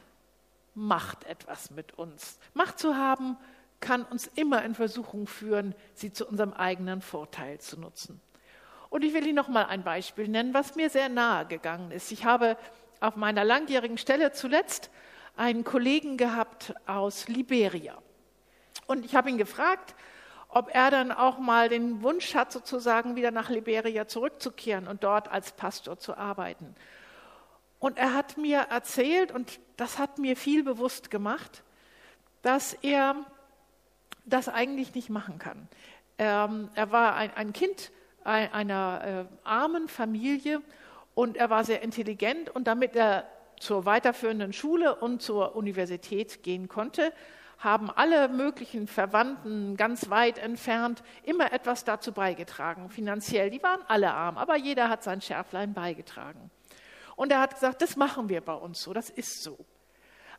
macht 0.75 1.23
etwas 1.25 1.71
mit 1.71 1.93
uns. 1.97 2.39
Macht 2.53 2.79
zu 2.79 2.95
haben 2.95 3.37
kann 3.83 4.03
uns 4.03 4.27
immer 4.35 4.63
in 4.63 4.75
Versuchung 4.75 5.27
führen, 5.27 5.75
sie 5.93 6.13
zu 6.13 6.25
unserem 6.25 6.53
eigenen 6.53 7.01
Vorteil 7.01 7.59
zu 7.59 7.77
nutzen. 7.77 8.21
Und 8.89 9.03
ich 9.03 9.13
will 9.13 9.25
Ihnen 9.25 9.35
noch 9.35 9.49
mal 9.49 9.65
ein 9.65 9.83
Beispiel 9.83 10.27
nennen, 10.27 10.53
was 10.53 10.75
mir 10.75 10.89
sehr 10.89 11.09
nahe 11.09 11.45
gegangen 11.45 11.91
ist. 11.91 12.11
Ich 12.11 12.25
habe 12.25 12.57
auf 13.01 13.17
meiner 13.17 13.43
langjährigen 13.43 13.97
Stelle 13.97 14.31
zuletzt 14.31 14.89
einen 15.35 15.63
Kollegen 15.63 16.15
gehabt 16.15 16.73
aus 16.85 17.27
Liberia. 17.27 17.97
Und 18.87 19.03
ich 19.03 19.15
habe 19.15 19.29
ihn 19.29 19.37
gefragt, 19.37 19.95
ob 20.47 20.73
er 20.73 20.91
dann 20.91 21.11
auch 21.11 21.39
mal 21.39 21.67
den 21.67 22.03
Wunsch 22.03 22.35
hat, 22.35 22.51
sozusagen 22.51 23.15
wieder 23.15 23.31
nach 23.31 23.49
Liberia 23.49 24.07
zurückzukehren 24.07 24.87
und 24.87 25.03
dort 25.03 25.29
als 25.29 25.51
Pastor 25.51 25.97
zu 25.97 26.15
arbeiten. 26.15 26.75
Und 27.79 27.97
er 27.97 28.13
hat 28.13 28.37
mir 28.37 28.59
erzählt, 28.59 29.31
und 29.31 29.59
das 29.75 29.97
hat 29.97 30.19
mir 30.19 30.37
viel 30.37 30.63
bewusst 30.63 31.11
gemacht, 31.11 31.63
dass 32.43 32.73
er 32.75 33.25
das 34.25 34.49
eigentlich 34.49 34.93
nicht 34.95 35.09
machen 35.09 35.39
kann. 35.39 35.67
Ähm, 36.17 36.69
er 36.75 36.91
war 36.91 37.15
ein, 37.15 37.31
ein 37.35 37.53
Kind 37.53 37.91
einer 38.23 39.27
äh, 39.29 39.35
armen 39.43 39.89
Familie 39.89 40.61
und 41.13 41.35
er 41.35 41.49
war 41.49 41.63
sehr 41.65 41.81
intelligent 41.81 42.49
und 42.49 42.67
damit 42.67 42.95
er 42.95 43.27
zur 43.59 43.85
weiterführenden 43.85 44.53
Schule 44.53 44.95
und 44.95 45.21
zur 45.21 45.55
Universität 45.55 46.41
gehen 46.43 46.67
konnte, 46.67 47.13
haben 47.59 47.89
alle 47.89 48.27
möglichen 48.27 48.87
Verwandten 48.87 49.77
ganz 49.77 50.09
weit 50.09 50.37
entfernt 50.37 51.01
immer 51.23 51.53
etwas 51.53 51.85
dazu 51.85 52.11
beigetragen, 52.11 52.89
finanziell. 52.89 53.49
Die 53.49 53.63
waren 53.63 53.81
alle 53.87 54.13
arm, 54.13 54.37
aber 54.37 54.57
jeder 54.57 54.89
hat 54.89 55.03
sein 55.03 55.21
Schärflein 55.21 55.73
beigetragen. 55.73 56.51
Und 57.15 57.31
er 57.31 57.39
hat 57.39 57.53
gesagt, 57.53 57.81
das 57.81 57.95
machen 57.95 58.27
wir 58.27 58.41
bei 58.41 58.53
uns 58.53 58.81
so, 58.81 58.91
das 58.91 59.09
ist 59.09 59.43
so. 59.43 59.57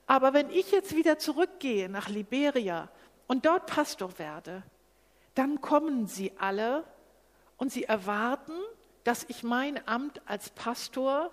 Aber 0.07 0.35
wenn 0.35 0.51
ich 0.51 0.71
jetzt 0.71 0.95
wieder 0.95 1.19
zurückgehe 1.19 1.89
nach 1.89 2.11
Liberia 2.11 2.91
und 3.27 3.47
dort 3.47 3.67
Pastor 3.67 4.19
werde, 4.19 4.63
dann 5.35 5.61
kommen 5.61 6.07
sie 6.07 6.33
alle 6.39 6.85
und 7.57 7.73
sie 7.73 7.85
erwarten, 7.85 8.53
dass 9.05 9.25
ich 9.29 9.43
mein 9.43 9.87
Amt 9.87 10.21
als 10.27 10.51
Pastor 10.51 11.31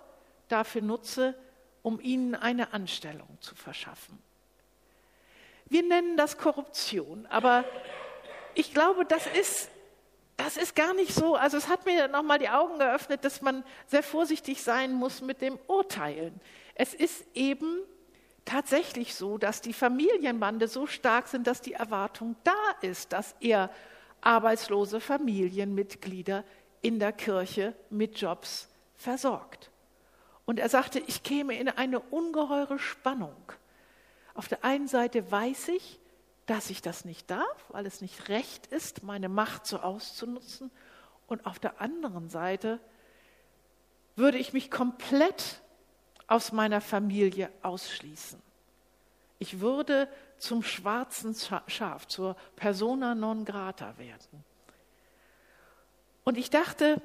dafür 0.48 0.82
nutze, 0.82 1.34
um 1.82 2.00
ihnen 2.00 2.34
eine 2.34 2.72
Anstellung 2.72 3.28
zu 3.40 3.54
verschaffen. 3.54 4.18
Wir 5.66 5.82
nennen 5.82 6.16
das 6.16 6.36
Korruption, 6.36 7.26
aber 7.26 7.64
ich 8.54 8.74
glaube, 8.74 9.06
das 9.06 9.26
ist, 9.26 9.70
das 10.36 10.56
ist 10.56 10.76
gar 10.76 10.92
nicht 10.92 11.14
so. 11.14 11.34
Also 11.34 11.56
es 11.56 11.68
hat 11.68 11.86
mir 11.86 12.08
nochmal 12.08 12.38
die 12.38 12.50
Augen 12.50 12.78
geöffnet, 12.78 13.24
dass 13.24 13.40
man 13.40 13.64
sehr 13.86 14.02
vorsichtig 14.02 14.62
sein 14.62 14.92
muss 14.92 15.22
mit 15.22 15.40
dem 15.40 15.58
Urteilen. 15.68 16.38
Es 16.74 16.92
ist 16.92 17.24
eben 17.34 17.78
tatsächlich 18.44 19.14
so, 19.14 19.38
dass 19.38 19.60
die 19.60 19.72
Familienbande 19.72 20.68
so 20.68 20.86
stark 20.86 21.28
sind, 21.28 21.46
dass 21.46 21.60
die 21.60 21.74
Erwartung 21.74 22.36
da 22.44 22.52
ist, 22.80 23.12
dass 23.12 23.34
er 23.40 23.70
arbeitslose 24.20 25.00
Familienmitglieder 25.00 26.44
in 26.80 26.98
der 26.98 27.12
Kirche 27.12 27.74
mit 27.90 28.20
Jobs 28.20 28.68
versorgt. 28.96 29.70
Und 30.44 30.58
er 30.58 30.68
sagte, 30.68 30.98
ich 31.06 31.22
käme 31.22 31.58
in 31.58 31.68
eine 31.68 32.00
ungeheure 32.00 32.78
Spannung. 32.78 33.52
Auf 34.34 34.48
der 34.48 34.64
einen 34.64 34.88
Seite 34.88 35.30
weiß 35.30 35.68
ich, 35.68 36.00
dass 36.46 36.70
ich 36.70 36.82
das 36.82 37.04
nicht 37.04 37.30
darf, 37.30 37.64
weil 37.68 37.86
es 37.86 38.00
nicht 38.00 38.28
recht 38.28 38.66
ist, 38.66 39.02
meine 39.02 39.28
Macht 39.28 39.66
so 39.66 39.78
auszunutzen. 39.78 40.70
Und 41.26 41.46
auf 41.46 41.58
der 41.58 41.80
anderen 41.80 42.28
Seite 42.28 42.80
würde 44.16 44.38
ich 44.38 44.52
mich 44.52 44.70
komplett 44.70 45.61
aus 46.32 46.50
meiner 46.50 46.80
Familie 46.80 47.50
ausschließen. 47.60 48.40
Ich 49.38 49.60
würde 49.60 50.08
zum 50.38 50.62
schwarzen 50.62 51.36
Schaf, 51.66 52.06
zur 52.06 52.36
persona 52.56 53.14
non 53.14 53.44
grata 53.44 53.98
werden. 53.98 54.42
Und 56.24 56.38
ich 56.38 56.48
dachte, 56.48 57.02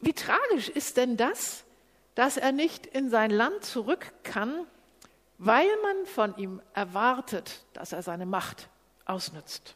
wie 0.00 0.14
tragisch 0.14 0.70
ist 0.70 0.96
denn 0.96 1.18
das, 1.18 1.64
dass 2.14 2.38
er 2.38 2.52
nicht 2.52 2.86
in 2.86 3.10
sein 3.10 3.30
Land 3.30 3.64
zurück 3.64 4.12
kann, 4.22 4.66
weil 5.36 5.68
man 5.82 6.06
von 6.06 6.36
ihm 6.38 6.62
erwartet, 6.72 7.64
dass 7.74 7.92
er 7.92 8.02
seine 8.02 8.24
Macht 8.24 8.70
ausnützt. 9.04 9.74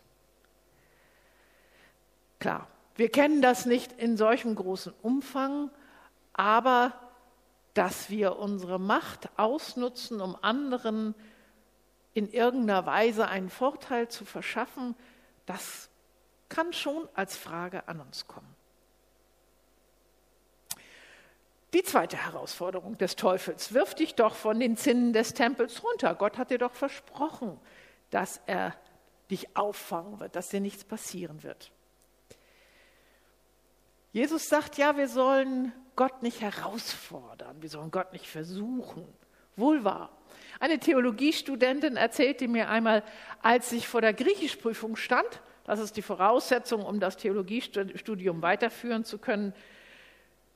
Klar, 2.39 2.69
wir 2.97 3.11
kennen 3.11 3.43
das 3.43 3.67
nicht 3.67 3.93
in 3.93 4.17
solchem 4.17 4.55
großen 4.55 4.95
Umfang, 5.03 5.71
aber 6.33 6.95
dass 7.75 8.11
wir 8.11 8.37
unsere 8.37 8.79
Macht 8.79 9.29
ausnutzen, 9.39 10.21
um 10.21 10.37
anderen 10.43 11.15
in 12.13 12.29
irgendeiner 12.29 12.87
Weise 12.87 13.29
einen 13.29 13.51
Vorteil 13.51 14.09
zu 14.09 14.25
verschaffen, 14.25 14.97
das 15.47 15.89
kann 16.49 16.73
schon 16.73 17.09
als 17.15 17.37
Frage 17.37 17.87
an 17.89 18.01
uns 18.01 18.27
kommen. 18.27 18.57
Die 21.73 21.85
zweite 21.85 22.17
Herausforderung 22.17 22.99
des 22.99 23.15
Teufels, 23.15 23.73
wirf 23.73 23.95
dich 23.95 24.17
doch 24.17 24.35
von 24.35 24.59
den 24.59 24.77
Zinnen 24.77 25.13
des 25.13 25.35
Tempels 25.35 25.85
runter. 25.85 26.17
Gott 26.17 26.37
hat 26.37 26.51
dir 26.51 26.59
doch 26.59 26.75
versprochen, 26.75 27.61
dass 28.11 28.41
er 28.47 28.75
dich 29.31 29.57
auffangen 29.57 30.19
wird, 30.19 30.35
dass 30.35 30.49
dir 30.49 30.61
nichts 30.61 30.83
passieren 30.83 31.45
wird. 31.45 31.71
Jesus 34.13 34.49
sagt, 34.49 34.77
ja, 34.77 34.97
wir 34.97 35.07
sollen 35.07 35.73
Gott 36.01 36.23
nicht 36.23 36.41
herausfordern, 36.41 37.61
wir 37.61 37.69
sollen 37.69 37.91
Gott 37.91 38.15
nicht 38.15 38.27
versuchen. 38.27 39.07
Wohl 39.55 39.85
wahr. 39.85 40.09
Eine 40.59 40.79
Theologiestudentin 40.79 41.99
erzählte 41.99 42.49
mir 42.49 42.71
einmal, 42.71 43.03
als 43.43 43.71
ich 43.71 43.87
vor 43.87 44.01
der 44.01 44.15
Griechischprüfung 44.15 44.97
stand, 44.97 45.43
das 45.65 45.79
ist 45.79 45.99
die 45.99 46.03
Voraussetzung, 46.03 46.87
um 46.87 47.01
das 47.01 47.19
Theologiestudium 47.19 48.41
weiterführen 48.41 49.05
zu 49.05 49.19
können, 49.19 49.53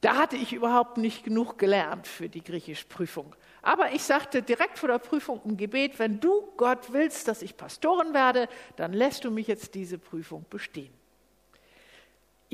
da 0.00 0.16
hatte 0.16 0.36
ich 0.36 0.54
überhaupt 0.54 0.96
nicht 0.96 1.24
genug 1.24 1.58
gelernt 1.58 2.06
für 2.06 2.30
die 2.30 2.42
Griechischprüfung. 2.42 3.36
Aber 3.60 3.92
ich 3.92 4.02
sagte 4.02 4.40
direkt 4.40 4.78
vor 4.78 4.88
der 4.88 4.98
Prüfung 4.98 5.42
im 5.44 5.58
Gebet, 5.58 5.98
wenn 5.98 6.20
du 6.20 6.54
Gott 6.56 6.90
willst, 6.90 7.28
dass 7.28 7.42
ich 7.42 7.58
Pastorin 7.58 8.14
werde, 8.14 8.48
dann 8.76 8.94
lässt 8.94 9.26
du 9.26 9.30
mich 9.30 9.46
jetzt 9.46 9.74
diese 9.74 9.98
Prüfung 9.98 10.46
bestehen. 10.48 11.03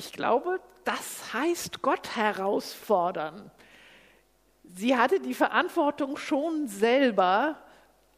Ich 0.00 0.14
glaube, 0.14 0.60
das 0.84 1.34
heißt 1.34 1.82
Gott 1.82 2.16
herausfordern. 2.16 3.50
Sie 4.64 4.96
hatte 4.96 5.20
die 5.20 5.34
Verantwortung 5.34 6.16
schon 6.16 6.68
selber 6.68 7.58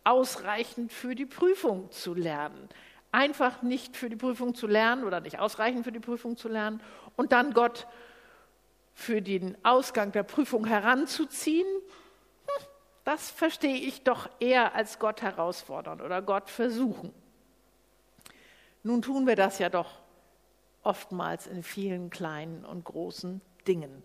ausreichend 0.05 0.93
für 0.93 1.17
die 1.17 1.27
Prüfung 1.27 1.91
zu 1.91 2.15
lernen. 2.15 2.69
Einfach 3.11 3.63
nicht 3.63 3.97
für 3.97 4.09
die 4.09 4.15
Prüfung 4.15 4.55
zu 4.55 4.69
lernen 4.69 5.03
oder 5.03 5.19
nicht 5.19 5.41
ausreichend 5.41 5.83
für 5.83 5.91
die 5.91 5.99
Prüfung 5.99 6.37
zu 6.37 6.49
lernen 6.49 6.81
und 7.17 7.33
dann 7.33 7.53
Gott 7.53 7.89
für 8.95 9.21
den 9.21 9.59
Ausgang 9.65 10.13
der 10.13 10.23
Prüfung 10.23 10.65
heranzuziehen, 10.65 11.67
hm, 11.67 12.67
das 13.03 13.29
verstehe 13.29 13.75
ich 13.75 14.05
doch 14.05 14.31
eher 14.39 14.77
als 14.77 15.01
Gott 15.01 15.21
herausfordern 15.21 16.01
oder 16.01 16.23
Gott 16.23 16.49
versuchen. 16.49 17.13
Nun 18.85 19.03
tun 19.03 19.27
wir 19.27 19.35
das 19.35 19.59
ja 19.59 19.69
doch 19.69 20.02
oftmals 20.83 21.47
in 21.47 21.63
vielen 21.63 22.11
kleinen 22.11 22.65
und 22.65 22.85
großen 22.85 23.41
Dingen. 23.67 24.03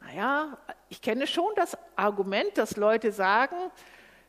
Naja, 0.00 0.58
ich 0.88 1.02
kenne 1.02 1.26
schon 1.26 1.50
das 1.56 1.76
Argument, 1.96 2.56
dass 2.56 2.76
Leute 2.76 3.12
sagen, 3.12 3.56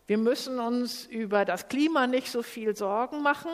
wir 0.08 0.18
müssen 0.18 0.60
uns 0.60 1.06
über 1.06 1.46
das 1.46 1.68
Klima 1.68 2.08
nicht 2.08 2.32
so 2.32 2.42
viel 2.42 2.76
Sorgen 2.76 3.22
machen, 3.22 3.52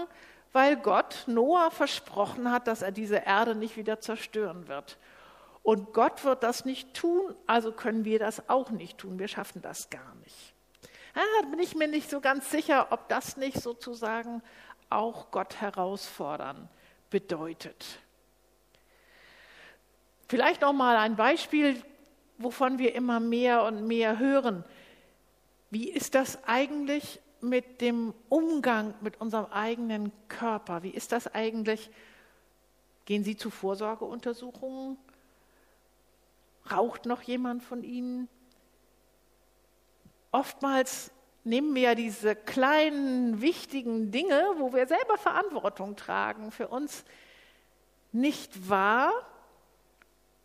weil 0.53 0.77
Gott 0.77 1.23
Noah 1.27 1.69
versprochen 1.69 2.49
hat, 2.49 2.67
dass 2.67 2.81
er 2.81 2.91
diese 2.91 3.17
Erde 3.17 3.55
nicht 3.55 3.75
wieder 3.75 3.99
zerstören 3.99 4.69
wird. 4.69 4.97
Und 5.63 5.93
Gott 5.93 6.23
wird 6.23 6.43
das 6.43 6.63
nicht 6.63 6.93
tun, 6.93 7.35
also 7.47 7.71
können 7.71 8.05
wir 8.05 8.19
das 8.19 8.49
auch 8.49 8.69
nicht 8.69 8.99
tun. 8.99 9.19
Wir 9.19 9.27
schaffen 9.27 9.61
das 9.61 9.89
gar 9.89 10.15
nicht. 10.23 10.53
Ja, 11.15 11.21
da 11.41 11.49
bin 11.49 11.59
ich 11.59 11.75
mir 11.75 11.87
nicht 11.87 12.09
so 12.09 12.21
ganz 12.21 12.51
sicher, 12.51 12.87
ob 12.91 13.09
das 13.09 13.35
nicht 13.35 13.61
sozusagen 13.61 14.41
auch 14.89 15.31
Gott 15.31 15.59
herausfordern 15.59 16.69
bedeutet. 17.09 17.99
Vielleicht 20.27 20.61
noch 20.61 20.73
mal 20.73 20.97
ein 20.97 21.15
Beispiel, 21.15 21.81
wovon 22.37 22.79
wir 22.79 22.95
immer 22.95 23.19
mehr 23.19 23.63
und 23.63 23.85
mehr 23.87 24.19
hören. 24.19 24.63
Wie 25.69 25.89
ist 25.89 26.15
das 26.15 26.43
eigentlich 26.45 27.19
mit 27.41 27.81
dem 27.81 28.13
Umgang 28.29 28.93
mit 29.01 29.21
unserem 29.21 29.45
eigenen 29.51 30.11
Körper? 30.27 30.83
Wie 30.83 30.89
ist 30.89 31.11
das 31.11 31.27
eigentlich? 31.33 31.89
Gehen 33.05 33.23
Sie 33.23 33.37
zu 33.37 33.49
Vorsorgeuntersuchungen? 33.49 34.97
Raucht 36.71 37.05
noch 37.05 37.21
jemand 37.21 37.63
von 37.63 37.83
ihnen? 37.83 38.27
Oftmals 40.31 41.11
nehmen 41.45 41.73
wir 41.75 41.81
ja 41.83 41.95
diese 41.95 42.35
kleinen, 42.35 43.41
wichtigen 43.41 44.11
Dinge, 44.11 44.43
wo 44.57 44.73
wir 44.73 44.87
selber 44.87 45.17
Verantwortung 45.17 45.95
tragen, 45.95 46.51
für 46.51 46.67
uns 46.67 47.05
nicht 48.11 48.69
wahr. 48.69 49.11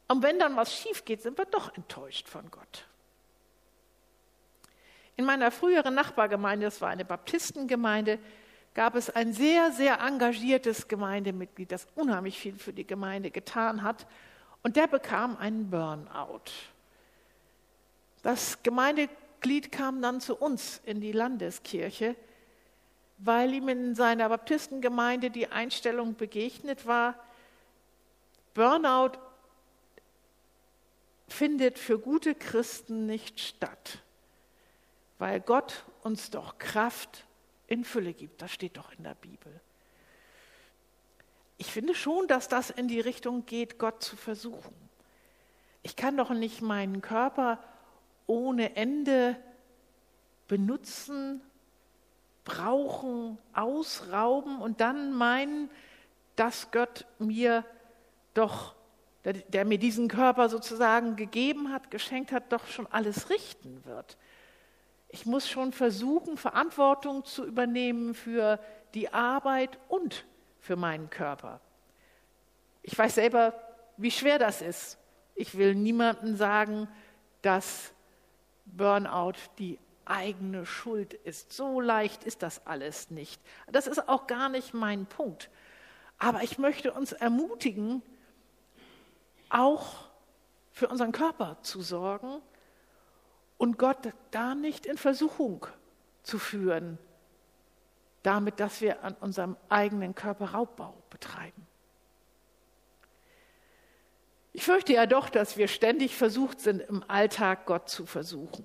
Und 0.09 0.23
wenn 0.23 0.39
dann 0.39 0.57
was 0.57 0.75
schief 0.75 1.05
geht, 1.05 1.23
sind 1.23 1.39
wir 1.39 1.47
doch 1.47 1.75
enttäuscht 1.77 2.29
von 2.29 2.51
Gott. 2.51 2.87
In 5.17 5.25
meiner 5.25 5.51
früheren 5.51 5.95
Nachbargemeinde, 5.95 6.67
das 6.67 6.81
war 6.81 6.91
eine 6.91 7.05
Baptistengemeinde, 7.05 8.19
gab 8.75 8.95
es 8.95 9.11
ein 9.11 9.33
sehr, 9.33 9.73
sehr 9.73 10.01
engagiertes 10.01 10.89
Gemeindemitglied, 10.89 11.73
das 11.73 11.87
unheimlich 11.95 12.39
viel 12.39 12.59
für 12.59 12.73
die 12.73 12.87
Gemeinde 12.87 13.31
getan 13.31 13.83
hat 13.83 14.07
und 14.63 14.77
der 14.77 14.87
bekam 14.87 15.37
einen 15.37 15.71
Burnout. 15.71 16.51
Das 18.23 18.63
Gemeindeglied 19.41 19.73
kam 19.73 20.03
dann 20.03 20.21
zu 20.21 20.37
uns 20.37 20.81
in 20.85 21.01
die 21.01 21.13
Landeskirche, 21.13 22.15
weil 23.19 23.55
ihm 23.55 23.69
in 23.69 23.95
seiner 23.95 24.29
Baptistengemeinde 24.29 25.31
die 25.31 25.49
Einstellung 25.49 26.15
begegnet 26.15 26.87
war, 26.87 27.15
Burnout 28.55 29.19
findet 31.29 31.79
für 31.79 31.99
gute 31.99 32.35
Christen 32.35 33.07
nicht 33.07 33.41
statt, 33.41 33.99
weil 35.19 35.41
Gott 35.41 35.85
uns 36.03 36.31
doch 36.31 36.59
Kraft 36.59 37.25
in 37.67 37.85
Fülle 37.85 38.13
gibt. 38.13 38.43
Das 38.43 38.51
steht 38.53 38.77
doch 38.77 38.93
in 38.93 39.05
der 39.05 39.15
Bibel 39.15 39.61
ich 41.61 41.71
finde 41.71 41.95
schon, 41.95 42.27
dass 42.27 42.49
das 42.49 42.71
in 42.71 42.89
die 42.89 43.01
Richtung 43.01 43.45
geht, 43.45 43.79
Gott 43.79 44.03
zu 44.03 44.17
versuchen. 44.17 44.75
Ich 45.83 45.95
kann 45.95 46.17
doch 46.17 46.31
nicht 46.31 46.63
meinen 46.63 47.03
Körper 47.03 47.63
ohne 48.31 48.77
Ende 48.77 49.37
benutzen, 50.47 51.43
brauchen, 52.45 53.39
ausrauben 53.53 54.63
und 54.63 54.81
dann 54.81 55.13
meinen, 55.13 55.69
dass 56.37 56.71
Gott 56.71 57.07
mir 57.19 57.65
doch, 58.33 58.77
der, 59.25 59.33
der, 59.33 59.65
mir 59.65 59.79
diesen 59.79 60.07
Körper 60.07 60.49
sozusagen 60.49 61.17
gegeben 61.17 61.73
hat, 61.73 61.91
geschenkt 61.91 62.31
hat, 62.31 62.53
doch 62.53 62.67
schon 62.69 62.87
alles 62.87 63.31
richten 63.31 63.85
wird. 63.85 64.17
Ich 65.09 65.27
muss 65.27 65.49
schon 65.49 65.73
versuchen, 65.73 66.37
Verantwortung 66.37 67.25
zu 67.25 67.45
übernehmen 67.45 68.15
für 68.15 68.61
die 68.95 69.13
Arbeit 69.13 69.77
und 69.89 70.25
für 70.61 70.77
meinen 70.77 71.11
Körper. 71.11 71.61
Ich 72.83 72.97
weiß 72.97 73.17
selber, 73.17 73.55
wie 73.97 74.13
schwer 74.13 74.39
das 74.39 74.63
ist. 74.63 74.99
Ich 75.35 75.59
will 75.59 75.75
niemandem 75.75 76.37
sagen, 76.37 76.87
dass 77.43 77.93
Burnout 78.77 79.35
die 79.59 79.79
eigene 80.05 80.67
Schuld 80.67 81.15
ist. 81.15 81.53
So 81.53 81.81
leicht 81.81 82.25
ist 82.25 82.43
das 82.43 82.67
alles 82.67 83.11
nicht. 83.11 83.41
Das 83.71 83.87
ist 83.87 84.09
auch 84.09 84.27
gar 84.27 84.49
nicht 84.49 84.75
mein 84.75 85.07
Punkt. 85.07 85.51
Aber 86.19 86.43
ich 86.43 86.59
möchte 86.59 86.93
uns 86.93 87.13
ermutigen, 87.13 88.03
auch 89.49 90.09
für 90.73 90.89
unseren 90.89 91.13
Körper 91.13 91.59
zu 91.63 91.81
sorgen 91.83 92.41
und 93.59 93.79
Gott 93.79 93.99
da 94.31 94.55
nicht 94.55 94.87
in 94.87 94.97
Versuchung 94.97 95.67
zu 96.23 96.39
führen, 96.39 96.99
damit, 98.23 98.61
dass 98.61 98.81
wir 98.81 99.03
an 99.05 99.15
unserem 99.21 99.57
eigenen 99.69 100.15
Körper 100.15 100.53
Raubbau 100.53 100.95
betreiben. 101.11 101.67
Ich 104.53 104.65
fürchte 104.65 104.93
ja 104.93 105.07
doch, 105.07 105.29
dass 105.29 105.57
wir 105.57 105.69
ständig 105.69 106.17
versucht 106.17 106.61
sind, 106.61 106.81
im 106.81 107.05
Alltag 107.09 107.67
Gott 107.67 107.89
zu 107.89 108.05
versuchen, 108.07 108.65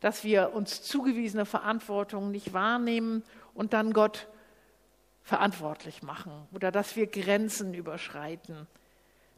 dass 0.00 0.24
wir 0.24 0.52
uns 0.52 0.82
zugewiesene 0.82 1.46
Verantwortung 1.46 2.30
nicht 2.30 2.52
wahrnehmen 2.52 3.22
und 3.54 3.72
dann 3.72 3.92
Gott 3.92 4.26
verantwortlich 5.22 6.02
machen 6.02 6.46
oder 6.52 6.70
dass 6.70 6.96
wir 6.96 7.06
Grenzen 7.06 7.74
überschreiten 7.74 8.66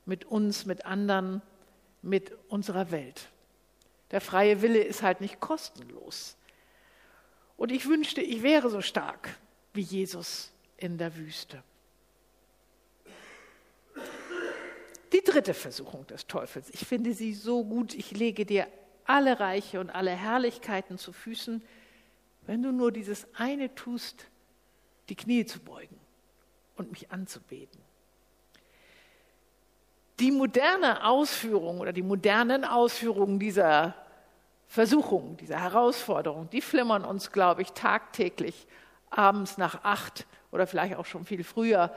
mit 0.05 0.25
uns, 0.25 0.67
mit 0.67 0.87
anderen, 0.87 1.43
mit 2.03 2.33
unserer 2.49 2.91
Welt. 2.91 3.29
Der 4.11 4.21
freie 4.21 4.63
Wille 4.63 4.83
ist 4.83 5.03
halt 5.03 5.21
nicht 5.21 5.39
kostenlos. 5.39 6.37
Und 7.57 7.73
ich 7.73 7.87
wünschte, 7.87 8.23
ich 8.23 8.43
wäre 8.43 8.71
so 8.71 8.81
stark 8.81 9.29
wie 9.75 9.83
Jesus 9.83 10.51
in 10.77 10.97
der 10.97 11.15
Wüste. 11.17 11.63
Die 15.13 15.23
dritte 15.23 15.55
Versuchung 15.55 16.07
des 16.07 16.27
Teufels. 16.27 16.71
Ich 16.71 16.87
finde 16.87 17.15
sie 17.15 17.33
so 17.33 17.65
gut. 17.65 17.95
Ich 17.95 18.11
lege 18.11 18.45
dir 18.45 18.67
alle 19.05 19.41
Reiche 19.41 19.81
und 19.81 19.91
alle 19.91 20.11
Herrlichkeiten 20.11 20.99
zu 20.99 21.13
Füßen, 21.13 21.63
wenn 22.47 22.63
du 22.63 22.73
nur 22.73 22.93
dieses 22.93 23.27
eine 23.35 23.75
tust, 23.75 24.27
die 25.09 25.17
Knie 25.17 25.47
zu 25.47 25.61
beugen 25.61 25.99
und 26.77 26.91
mich 26.91 27.11
anzubeten. 27.11 27.81
Die 30.21 30.31
moderne 30.31 31.05
Ausführung 31.05 31.81
oder 31.81 31.93
die 31.93 32.03
modernen 32.03 32.65
Ausführungen 32.65 33.39
dieser 33.39 33.95
Versuchungen, 34.67 35.37
dieser 35.39 35.61
Herausforderungen, 35.61 36.51
die 36.51 36.61
flimmern 36.61 37.05
uns, 37.05 37.33
glaube 37.33 37.63
ich, 37.63 37.73
tagtäglich 37.73 38.67
abends 39.11 39.57
nach 39.57 39.85
acht 39.85 40.27
oder 40.51 40.67
vielleicht 40.67 40.97
auch 40.97 41.07
schon 41.07 41.25
viel 41.25 41.45
früher 41.45 41.95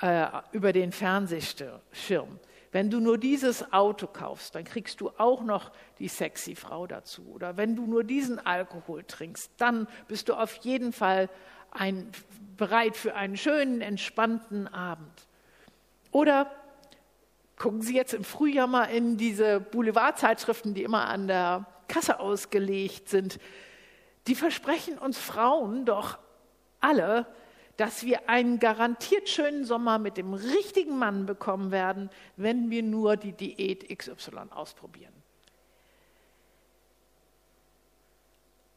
äh, 0.00 0.26
über 0.52 0.72
den 0.72 0.92
Fernsehschirm. 0.92 2.38
wenn 2.72 2.90
du 2.90 2.98
nur 2.98 3.18
dieses 3.18 3.72
Auto 3.72 4.08
kaufst, 4.08 4.54
dann 4.54 4.64
kriegst 4.64 5.00
du 5.00 5.10
auch 5.16 5.42
noch 5.42 5.70
die 6.00 6.08
sexy 6.08 6.56
Frau 6.56 6.86
dazu. 6.88 7.22
Oder 7.32 7.56
wenn 7.56 7.76
du 7.76 7.86
nur 7.86 8.02
diesen 8.02 8.44
Alkohol 8.44 9.04
trinkst, 9.04 9.52
dann 9.58 9.86
bist 10.08 10.28
du 10.28 10.34
auf 10.34 10.56
jeden 10.56 10.92
Fall 10.92 11.28
ein, 11.70 12.10
bereit 12.56 12.96
für 12.96 13.14
einen 13.14 13.36
schönen, 13.36 13.80
entspannten 13.80 14.66
Abend. 14.66 15.28
Oder 16.10 16.50
gucken 17.56 17.82
Sie 17.82 17.94
jetzt 17.94 18.14
im 18.14 18.24
Frühjahr 18.24 18.66
mal 18.66 18.84
in 18.84 19.16
diese 19.16 19.60
Boulevardzeitschriften, 19.60 20.74
die 20.74 20.82
immer 20.82 21.06
an 21.08 21.28
der 21.28 21.66
Kasse 21.88 22.20
ausgelegt 22.20 23.08
sind. 23.08 23.38
Die 24.26 24.34
versprechen 24.34 24.98
uns 24.98 25.18
Frauen 25.18 25.84
doch 25.84 26.18
alle, 26.80 27.26
dass 27.76 28.04
wir 28.04 28.28
einen 28.28 28.58
garantiert 28.58 29.28
schönen 29.28 29.64
Sommer 29.64 29.98
mit 29.98 30.16
dem 30.16 30.34
richtigen 30.34 30.98
Mann 30.98 31.26
bekommen 31.26 31.70
werden, 31.70 32.10
wenn 32.36 32.70
wir 32.70 32.82
nur 32.82 33.16
die 33.16 33.32
Diät 33.32 33.88
XY 33.88 34.50
ausprobieren. 34.50 35.12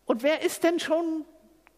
Und 0.06 0.24
wer 0.24 0.42
ist 0.42 0.64
denn 0.64 0.80
schon 0.80 1.26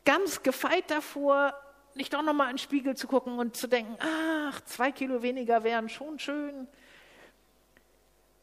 ganz 0.05 0.43
gefeit 0.43 0.89
davor, 0.89 1.53
nicht 1.95 2.13
doch 2.13 2.21
nochmal 2.21 2.51
in 2.51 2.55
den 2.55 2.59
Spiegel 2.59 2.95
zu 2.95 3.07
gucken 3.07 3.39
und 3.39 3.57
zu 3.57 3.67
denken, 3.67 3.97
ach, 3.99 4.61
zwei 4.61 4.91
Kilo 4.91 5.21
weniger 5.21 5.63
wären 5.63 5.89
schon 5.89 6.19
schön. 6.19 6.67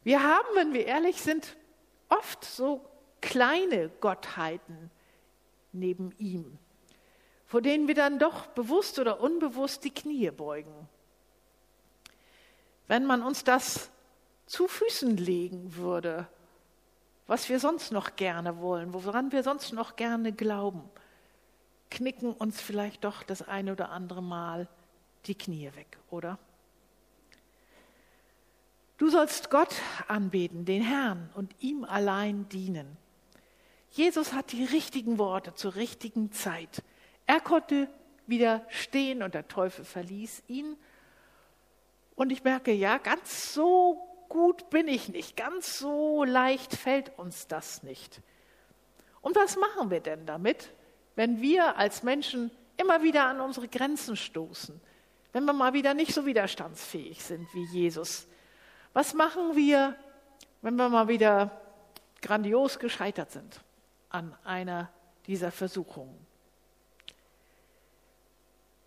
Wir 0.03 0.23
haben, 0.23 0.47
wenn 0.55 0.73
wir 0.73 0.85
ehrlich 0.85 1.21
sind, 1.21 1.57
oft 2.09 2.45
so 2.45 2.85
kleine 3.21 3.89
Gottheiten 4.01 4.91
neben 5.71 6.11
ihm 6.17 6.59
vor 7.47 7.61
denen 7.61 7.87
wir 7.87 7.95
dann 7.95 8.19
doch 8.19 8.47
bewusst 8.47 8.99
oder 8.99 9.21
unbewusst 9.21 9.83
die 9.85 9.93
Knie 9.93 10.29
beugen. 10.31 10.87
Wenn 12.87 13.05
man 13.05 13.23
uns 13.23 13.43
das 13.43 13.89
zu 14.45 14.67
Füßen 14.67 15.17
legen 15.17 15.75
würde, 15.75 16.27
was 17.25 17.49
wir 17.49 17.59
sonst 17.59 17.91
noch 17.91 18.15
gerne 18.15 18.59
wollen, 18.59 18.93
woran 18.93 19.31
wir 19.31 19.43
sonst 19.43 19.73
noch 19.73 19.95
gerne 19.95 20.31
glauben, 20.33 20.89
knicken 21.89 22.33
uns 22.33 22.61
vielleicht 22.61 23.05
doch 23.05 23.23
das 23.23 23.41
eine 23.41 23.71
oder 23.71 23.89
andere 23.89 24.21
Mal 24.21 24.67
die 25.25 25.35
Knie 25.35 25.71
weg, 25.75 25.97
oder? 26.09 26.37
Du 28.97 29.09
sollst 29.09 29.49
Gott 29.49 29.75
anbeten, 30.07 30.65
den 30.65 30.81
Herrn, 30.81 31.29
und 31.35 31.53
ihm 31.59 31.83
allein 31.83 32.49
dienen. 32.49 32.97
Jesus 33.91 34.33
hat 34.33 34.51
die 34.51 34.65
richtigen 34.65 35.17
Worte 35.17 35.53
zur 35.53 35.75
richtigen 35.75 36.31
Zeit 36.31 36.83
er 37.27 37.41
konnte 37.41 37.87
wieder 38.25 38.65
stehen 38.69 39.21
und 39.21 39.33
der 39.33 39.47
Teufel 39.47 39.85
verließ 39.85 40.43
ihn. 40.47 40.75
Und 42.15 42.31
ich 42.31 42.43
merke, 42.43 42.71
ja, 42.71 42.97
ganz 42.97 43.53
so 43.53 44.01
gut 44.29 44.69
bin 44.69 44.87
ich 44.87 45.09
nicht, 45.09 45.37
ganz 45.37 45.77
so 45.77 46.23
leicht 46.23 46.75
fällt 46.75 47.17
uns 47.17 47.47
das 47.47 47.83
nicht. 47.83 48.21
Und 49.21 49.35
was 49.35 49.57
machen 49.57 49.91
wir 49.91 49.99
denn 49.99 50.25
damit, 50.25 50.71
wenn 51.15 51.41
wir 51.41 51.77
als 51.77 52.03
Menschen 52.03 52.51
immer 52.77 53.03
wieder 53.03 53.25
an 53.25 53.41
unsere 53.41 53.67
Grenzen 53.67 54.15
stoßen, 54.15 54.79
wenn 55.33 55.45
wir 55.45 55.53
mal 55.53 55.73
wieder 55.73 55.93
nicht 55.93 56.13
so 56.13 56.25
widerstandsfähig 56.25 57.23
sind 57.23 57.47
wie 57.53 57.65
Jesus? 57.65 58.27
Was 58.93 59.13
machen 59.13 59.55
wir, 59.55 59.95
wenn 60.61 60.75
wir 60.75 60.89
mal 60.89 61.07
wieder 61.07 61.61
grandios 62.21 62.79
gescheitert 62.79 63.31
sind 63.31 63.61
an 64.09 64.35
einer 64.43 64.91
dieser 65.25 65.51
Versuchungen? 65.51 66.26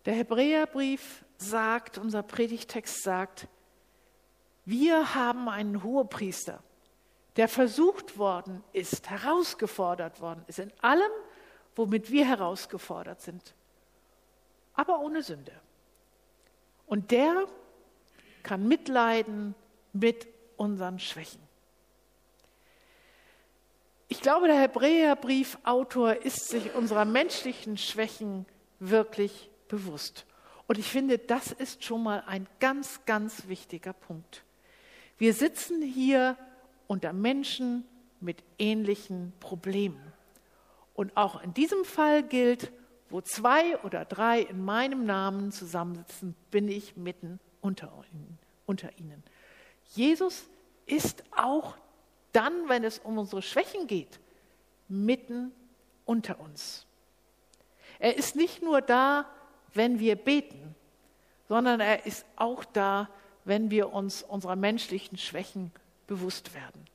Der 0.05 0.13
Hebräerbrief 0.15 1.23
sagt, 1.37 1.97
unser 1.97 2.23
Predigtext 2.23 3.03
sagt, 3.03 3.47
wir 4.65 5.15
haben 5.15 5.49
einen 5.49 5.83
Hohepriester, 5.83 6.63
der 7.35 7.47
versucht 7.47 8.17
worden 8.17 8.63
ist, 8.73 9.09
herausgefordert 9.09 10.21
worden 10.21 10.43
ist 10.47 10.59
in 10.59 10.71
allem, 10.81 11.11
womit 11.75 12.11
wir 12.11 12.25
herausgefordert 12.25 13.21
sind, 13.21 13.53
aber 14.73 14.99
ohne 14.99 15.23
Sünde. 15.23 15.53
Und 16.87 17.11
der 17.11 17.47
kann 18.43 18.67
mitleiden 18.67 19.55
mit 19.93 20.27
unseren 20.57 20.99
Schwächen. 20.99 21.41
Ich 24.07 24.21
glaube, 24.21 24.47
der 24.47 24.59
Hebräerbriefautor 24.59 26.15
ist 26.15 26.49
sich 26.49 26.73
unserer 26.75 27.05
menschlichen 27.05 27.77
Schwächen 27.77 28.45
wirklich 28.79 29.50
bewusst. 29.71 30.25
Und 30.67 30.77
ich 30.77 30.85
finde, 30.85 31.17
das 31.17 31.51
ist 31.51 31.83
schon 31.83 32.03
mal 32.03 32.23
ein 32.27 32.45
ganz, 32.59 32.99
ganz 33.05 33.47
wichtiger 33.47 33.93
Punkt. 33.93 34.43
Wir 35.17 35.33
sitzen 35.33 35.81
hier 35.81 36.37
unter 36.87 37.13
Menschen 37.13 37.85
mit 38.19 38.43
ähnlichen 38.59 39.33
Problemen. 39.39 40.13
Und 40.93 41.15
auch 41.15 41.41
in 41.41 41.53
diesem 41.53 41.85
Fall 41.85 42.21
gilt, 42.21 42.71
wo 43.09 43.21
zwei 43.21 43.77
oder 43.79 44.05
drei 44.05 44.41
in 44.41 44.63
meinem 44.63 45.05
Namen 45.05 45.51
zusammensitzen, 45.51 46.35
bin 46.51 46.67
ich 46.67 46.95
mitten 46.95 47.39
unter 47.61 47.91
ihnen. 48.13 48.37
Unter 48.65 48.89
ihnen. 48.99 49.23
Jesus 49.93 50.47
ist 50.85 51.23
auch 51.35 51.75
dann, 52.33 52.67
wenn 52.69 52.83
es 52.83 52.99
um 52.99 53.17
unsere 53.17 53.41
Schwächen 53.41 53.87
geht, 53.87 54.19
mitten 54.87 55.51
unter 56.05 56.39
uns. 56.39 56.85
Er 57.99 58.17
ist 58.17 58.35
nicht 58.35 58.61
nur 58.61 58.81
da, 58.81 59.29
wenn 59.73 59.99
wir 59.99 60.15
beten, 60.15 60.75
sondern 61.47 61.79
er 61.79 62.05
ist 62.05 62.25
auch 62.35 62.63
da, 62.63 63.09
wenn 63.43 63.71
wir 63.71 63.91
uns 63.91 64.23
unserer 64.23 64.55
menschlichen 64.55 65.17
Schwächen 65.17 65.71
bewusst 66.07 66.53
werden. 66.53 66.85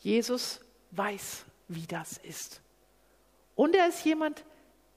Jesus 0.00 0.60
weiß, 0.92 1.44
wie 1.68 1.86
das 1.86 2.18
ist. 2.18 2.60
Und 3.54 3.76
er 3.76 3.88
ist 3.88 4.04
jemand, 4.04 4.44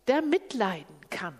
der 0.07 0.21
mitleiden 0.21 0.95
kann. 1.09 1.37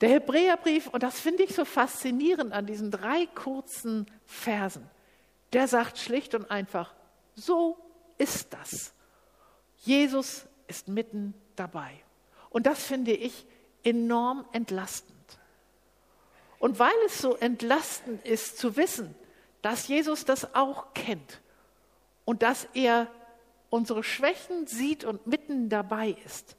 Der 0.00 0.08
Hebräerbrief, 0.08 0.86
und 0.88 1.02
das 1.02 1.20
finde 1.20 1.42
ich 1.42 1.54
so 1.54 1.64
faszinierend 1.64 2.52
an 2.52 2.66
diesen 2.66 2.90
drei 2.90 3.26
kurzen 3.26 4.06
Versen, 4.24 4.88
der 5.52 5.68
sagt 5.68 5.98
schlicht 5.98 6.34
und 6.34 6.50
einfach, 6.50 6.94
so 7.34 7.76
ist 8.16 8.52
das. 8.52 8.94
Jesus 9.78 10.46
ist 10.66 10.88
mitten 10.88 11.34
dabei. 11.56 11.92
Und 12.50 12.66
das 12.66 12.82
finde 12.82 13.12
ich 13.12 13.46
enorm 13.82 14.44
entlastend. 14.52 15.16
Und 16.58 16.78
weil 16.78 16.92
es 17.06 17.18
so 17.18 17.36
entlastend 17.36 18.24
ist 18.26 18.58
zu 18.58 18.76
wissen, 18.76 19.14
dass 19.62 19.88
Jesus 19.88 20.24
das 20.24 20.54
auch 20.54 20.92
kennt 20.92 21.40
und 22.24 22.42
dass 22.42 22.68
er 22.74 23.06
unsere 23.70 24.04
Schwächen 24.04 24.66
sieht 24.66 25.04
und 25.04 25.26
mitten 25.26 25.68
dabei 25.70 26.16
ist, 26.24 26.56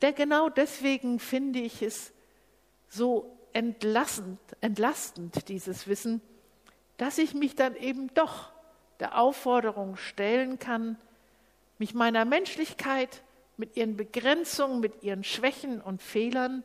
denn 0.00 0.14
genau 0.14 0.48
deswegen 0.48 1.20
finde 1.20 1.60
ich 1.60 1.80
es 1.82 2.12
so 2.88 3.38
entlastend, 3.52 4.40
entlastend, 4.60 5.48
dieses 5.48 5.86
Wissen, 5.86 6.20
dass 6.96 7.18
ich 7.18 7.34
mich 7.34 7.54
dann 7.54 7.76
eben 7.76 8.12
doch 8.14 8.50
der 8.98 9.18
Aufforderung 9.18 9.96
stellen 9.96 10.58
kann, 10.58 10.96
mich 11.78 11.94
meiner 11.94 12.24
Menschlichkeit 12.24 13.22
mit 13.62 13.76
ihren 13.76 13.96
Begrenzungen, 13.96 14.80
mit 14.80 15.04
ihren 15.04 15.22
Schwächen 15.22 15.80
und 15.80 16.02
Fehlern 16.02 16.64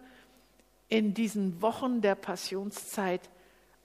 in 0.90 1.14
diesen 1.14 1.62
Wochen 1.62 2.02
der 2.02 2.16
Passionszeit 2.16 3.22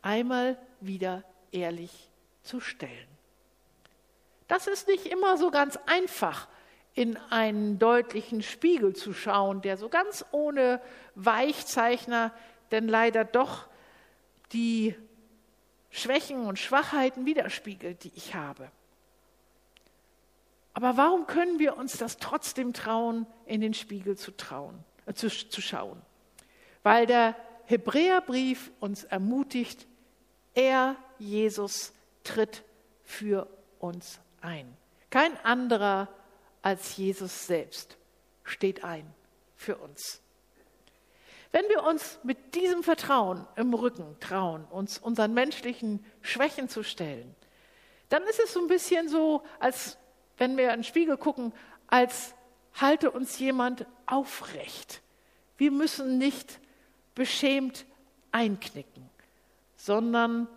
einmal 0.00 0.56
wieder 0.80 1.22
ehrlich 1.50 2.08
zu 2.42 2.58
stellen. 2.58 3.08
Das 4.48 4.66
ist 4.66 4.88
nicht 4.88 5.04
immer 5.04 5.36
so 5.36 5.50
ganz 5.50 5.78
einfach, 5.84 6.48
in 6.94 7.18
einen 7.28 7.78
deutlichen 7.78 8.42
Spiegel 8.42 8.96
zu 8.96 9.12
schauen, 9.12 9.60
der 9.60 9.76
so 9.76 9.90
ganz 9.90 10.24
ohne 10.32 10.80
Weichzeichner 11.14 12.32
denn 12.70 12.88
leider 12.88 13.26
doch 13.26 13.66
die 14.52 14.96
Schwächen 15.90 16.46
und 16.46 16.58
Schwachheiten 16.58 17.26
widerspiegelt, 17.26 18.04
die 18.04 18.12
ich 18.14 18.34
habe. 18.34 18.70
Aber 20.74 20.96
warum 20.96 21.26
können 21.26 21.58
wir 21.58 21.76
uns 21.76 21.98
das 21.98 22.16
trotzdem 22.16 22.72
trauen, 22.72 23.26
in 23.46 23.60
den 23.60 23.74
Spiegel 23.74 24.16
zu, 24.16 24.36
trauen, 24.36 24.82
äh, 25.06 25.12
zu, 25.14 25.28
zu 25.28 25.60
schauen? 25.60 26.00
Weil 26.82 27.06
der 27.06 27.36
Hebräerbrief 27.66 28.70
uns 28.80 29.04
ermutigt, 29.04 29.86
er, 30.54 30.96
Jesus, 31.18 31.92
tritt 32.24 32.62
für 33.04 33.48
uns 33.78 34.20
ein. 34.40 34.76
Kein 35.10 35.36
anderer 35.44 36.08
als 36.62 36.96
Jesus 36.96 37.46
selbst 37.46 37.96
steht 38.44 38.84
ein 38.84 39.12
für 39.56 39.76
uns. 39.76 40.22
Wenn 41.50 41.68
wir 41.68 41.84
uns 41.84 42.18
mit 42.22 42.54
diesem 42.54 42.82
Vertrauen 42.82 43.46
im 43.56 43.74
Rücken 43.74 44.16
trauen, 44.20 44.64
uns 44.70 44.98
unseren 44.98 45.34
menschlichen 45.34 46.04
Schwächen 46.22 46.68
zu 46.68 46.82
stellen, 46.82 47.34
dann 48.08 48.22
ist 48.24 48.40
es 48.40 48.54
so 48.54 48.60
ein 48.60 48.68
bisschen 48.68 49.08
so, 49.08 49.42
als 49.58 49.98
wenn 50.38 50.56
wir 50.56 50.70
in 50.70 50.80
den 50.80 50.84
Spiegel 50.84 51.16
gucken, 51.16 51.52
als 51.88 52.34
halte 52.80 53.10
uns 53.10 53.38
jemand 53.38 53.86
aufrecht. 54.06 55.02
Wir 55.56 55.70
müssen 55.70 56.18
nicht 56.18 56.58
beschämt 57.14 57.84
einknicken, 58.32 59.08
sondern 59.76 60.48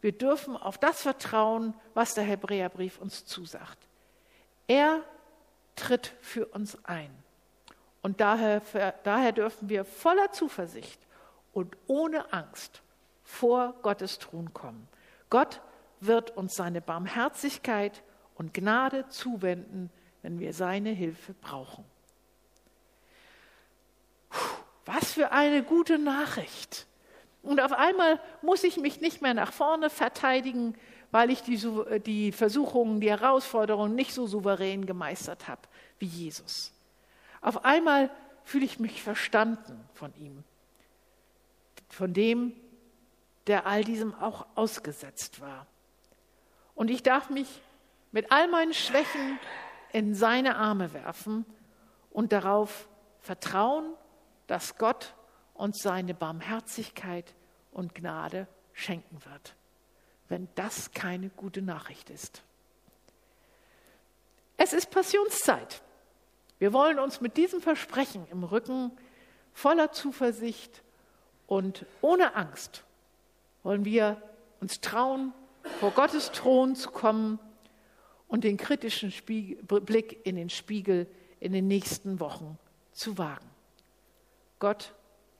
wir 0.00 0.12
dürfen 0.12 0.56
auf 0.56 0.78
das 0.78 1.02
vertrauen, 1.02 1.74
was 1.94 2.14
der 2.14 2.24
Hebräerbrief 2.24 2.98
uns 3.00 3.24
zusagt. 3.24 3.78
Er 4.68 5.02
tritt 5.74 6.12
für 6.20 6.46
uns 6.46 6.78
ein. 6.84 7.10
Und 8.02 8.20
daher, 8.20 8.62
daher 9.02 9.32
dürfen 9.32 9.68
wir 9.68 9.84
voller 9.84 10.30
Zuversicht 10.30 11.00
und 11.52 11.76
ohne 11.86 12.32
Angst 12.32 12.82
vor 13.24 13.74
Gottes 13.82 14.18
Thron 14.18 14.54
kommen. 14.54 14.86
Gott 15.28 15.60
wird 16.00 16.36
uns 16.36 16.54
seine 16.54 16.80
Barmherzigkeit 16.80 18.02
und 18.36 18.54
Gnade 18.54 19.08
zuwenden, 19.08 19.90
wenn 20.22 20.38
wir 20.38 20.52
seine 20.52 20.90
Hilfe 20.90 21.34
brauchen. 21.34 21.84
Was 24.84 25.12
für 25.12 25.32
eine 25.32 25.62
gute 25.62 25.98
Nachricht. 25.98 26.86
Und 27.42 27.60
auf 27.60 27.72
einmal 27.72 28.20
muss 28.42 28.64
ich 28.64 28.76
mich 28.76 29.00
nicht 29.00 29.22
mehr 29.22 29.34
nach 29.34 29.52
vorne 29.52 29.90
verteidigen, 29.90 30.74
weil 31.10 31.30
ich 31.30 31.42
die, 31.42 31.60
die 32.04 32.32
Versuchungen, 32.32 33.00
die 33.00 33.10
Herausforderungen 33.10 33.94
nicht 33.94 34.12
so 34.12 34.26
souverän 34.26 34.86
gemeistert 34.86 35.48
habe 35.48 35.62
wie 35.98 36.06
Jesus. 36.06 36.72
Auf 37.40 37.64
einmal 37.64 38.10
fühle 38.44 38.64
ich 38.64 38.78
mich 38.78 39.02
verstanden 39.02 39.80
von 39.94 40.12
ihm, 40.16 40.44
von 41.88 42.12
dem, 42.12 42.52
der 43.46 43.66
all 43.66 43.84
diesem 43.84 44.14
auch 44.14 44.46
ausgesetzt 44.56 45.40
war. 45.40 45.66
Und 46.74 46.90
ich 46.90 47.02
darf 47.02 47.30
mich 47.30 47.48
mit 48.12 48.30
all 48.32 48.48
meinen 48.48 48.74
Schwächen 48.74 49.38
in 49.92 50.14
seine 50.14 50.56
Arme 50.56 50.92
werfen 50.92 51.44
und 52.10 52.32
darauf 52.32 52.88
vertrauen, 53.20 53.94
dass 54.46 54.78
Gott 54.78 55.14
uns 55.54 55.82
seine 55.82 56.14
Barmherzigkeit 56.14 57.34
und 57.72 57.94
Gnade 57.94 58.46
schenken 58.72 59.18
wird, 59.24 59.54
wenn 60.28 60.48
das 60.54 60.92
keine 60.92 61.30
gute 61.30 61.62
Nachricht 61.62 62.10
ist. 62.10 62.42
Es 64.56 64.72
ist 64.72 64.90
Passionszeit. 64.90 65.82
Wir 66.58 66.72
wollen 66.72 66.98
uns 66.98 67.20
mit 67.20 67.36
diesem 67.36 67.60
Versprechen 67.60 68.26
im 68.30 68.44
Rücken 68.44 68.92
voller 69.52 69.92
Zuversicht 69.92 70.82
und 71.46 71.84
ohne 72.00 72.34
Angst 72.34 72.84
wollen 73.62 73.84
wir 73.84 74.20
uns 74.60 74.80
trauen, 74.80 75.32
vor 75.80 75.90
Gottes 75.90 76.30
Thron 76.32 76.76
zu 76.76 76.90
kommen 76.90 77.38
und 78.28 78.44
den 78.44 78.56
kritischen 78.56 79.10
Spiegel, 79.10 79.62
Blick 79.80 80.24
in 80.26 80.36
den 80.36 80.50
Spiegel 80.50 81.06
in 81.40 81.52
den 81.52 81.68
nächsten 81.68 82.20
Wochen 82.20 82.58
zu 82.92 83.18
wagen. 83.18 83.48
Gott 84.58 84.94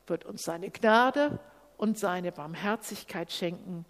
wird 0.06 0.24
uns 0.24 0.44
seine 0.44 0.70
Gnade 0.70 1.38
und 1.76 1.98
seine 1.98 2.32
Barmherzigkeit 2.32 3.32
schenken, 3.32 3.84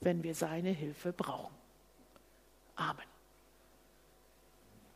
wenn 0.00 0.22
wir 0.22 0.34
seine 0.34 0.70
Hilfe 0.70 1.12
brauchen. 1.12 1.54
Amen. 2.76 3.09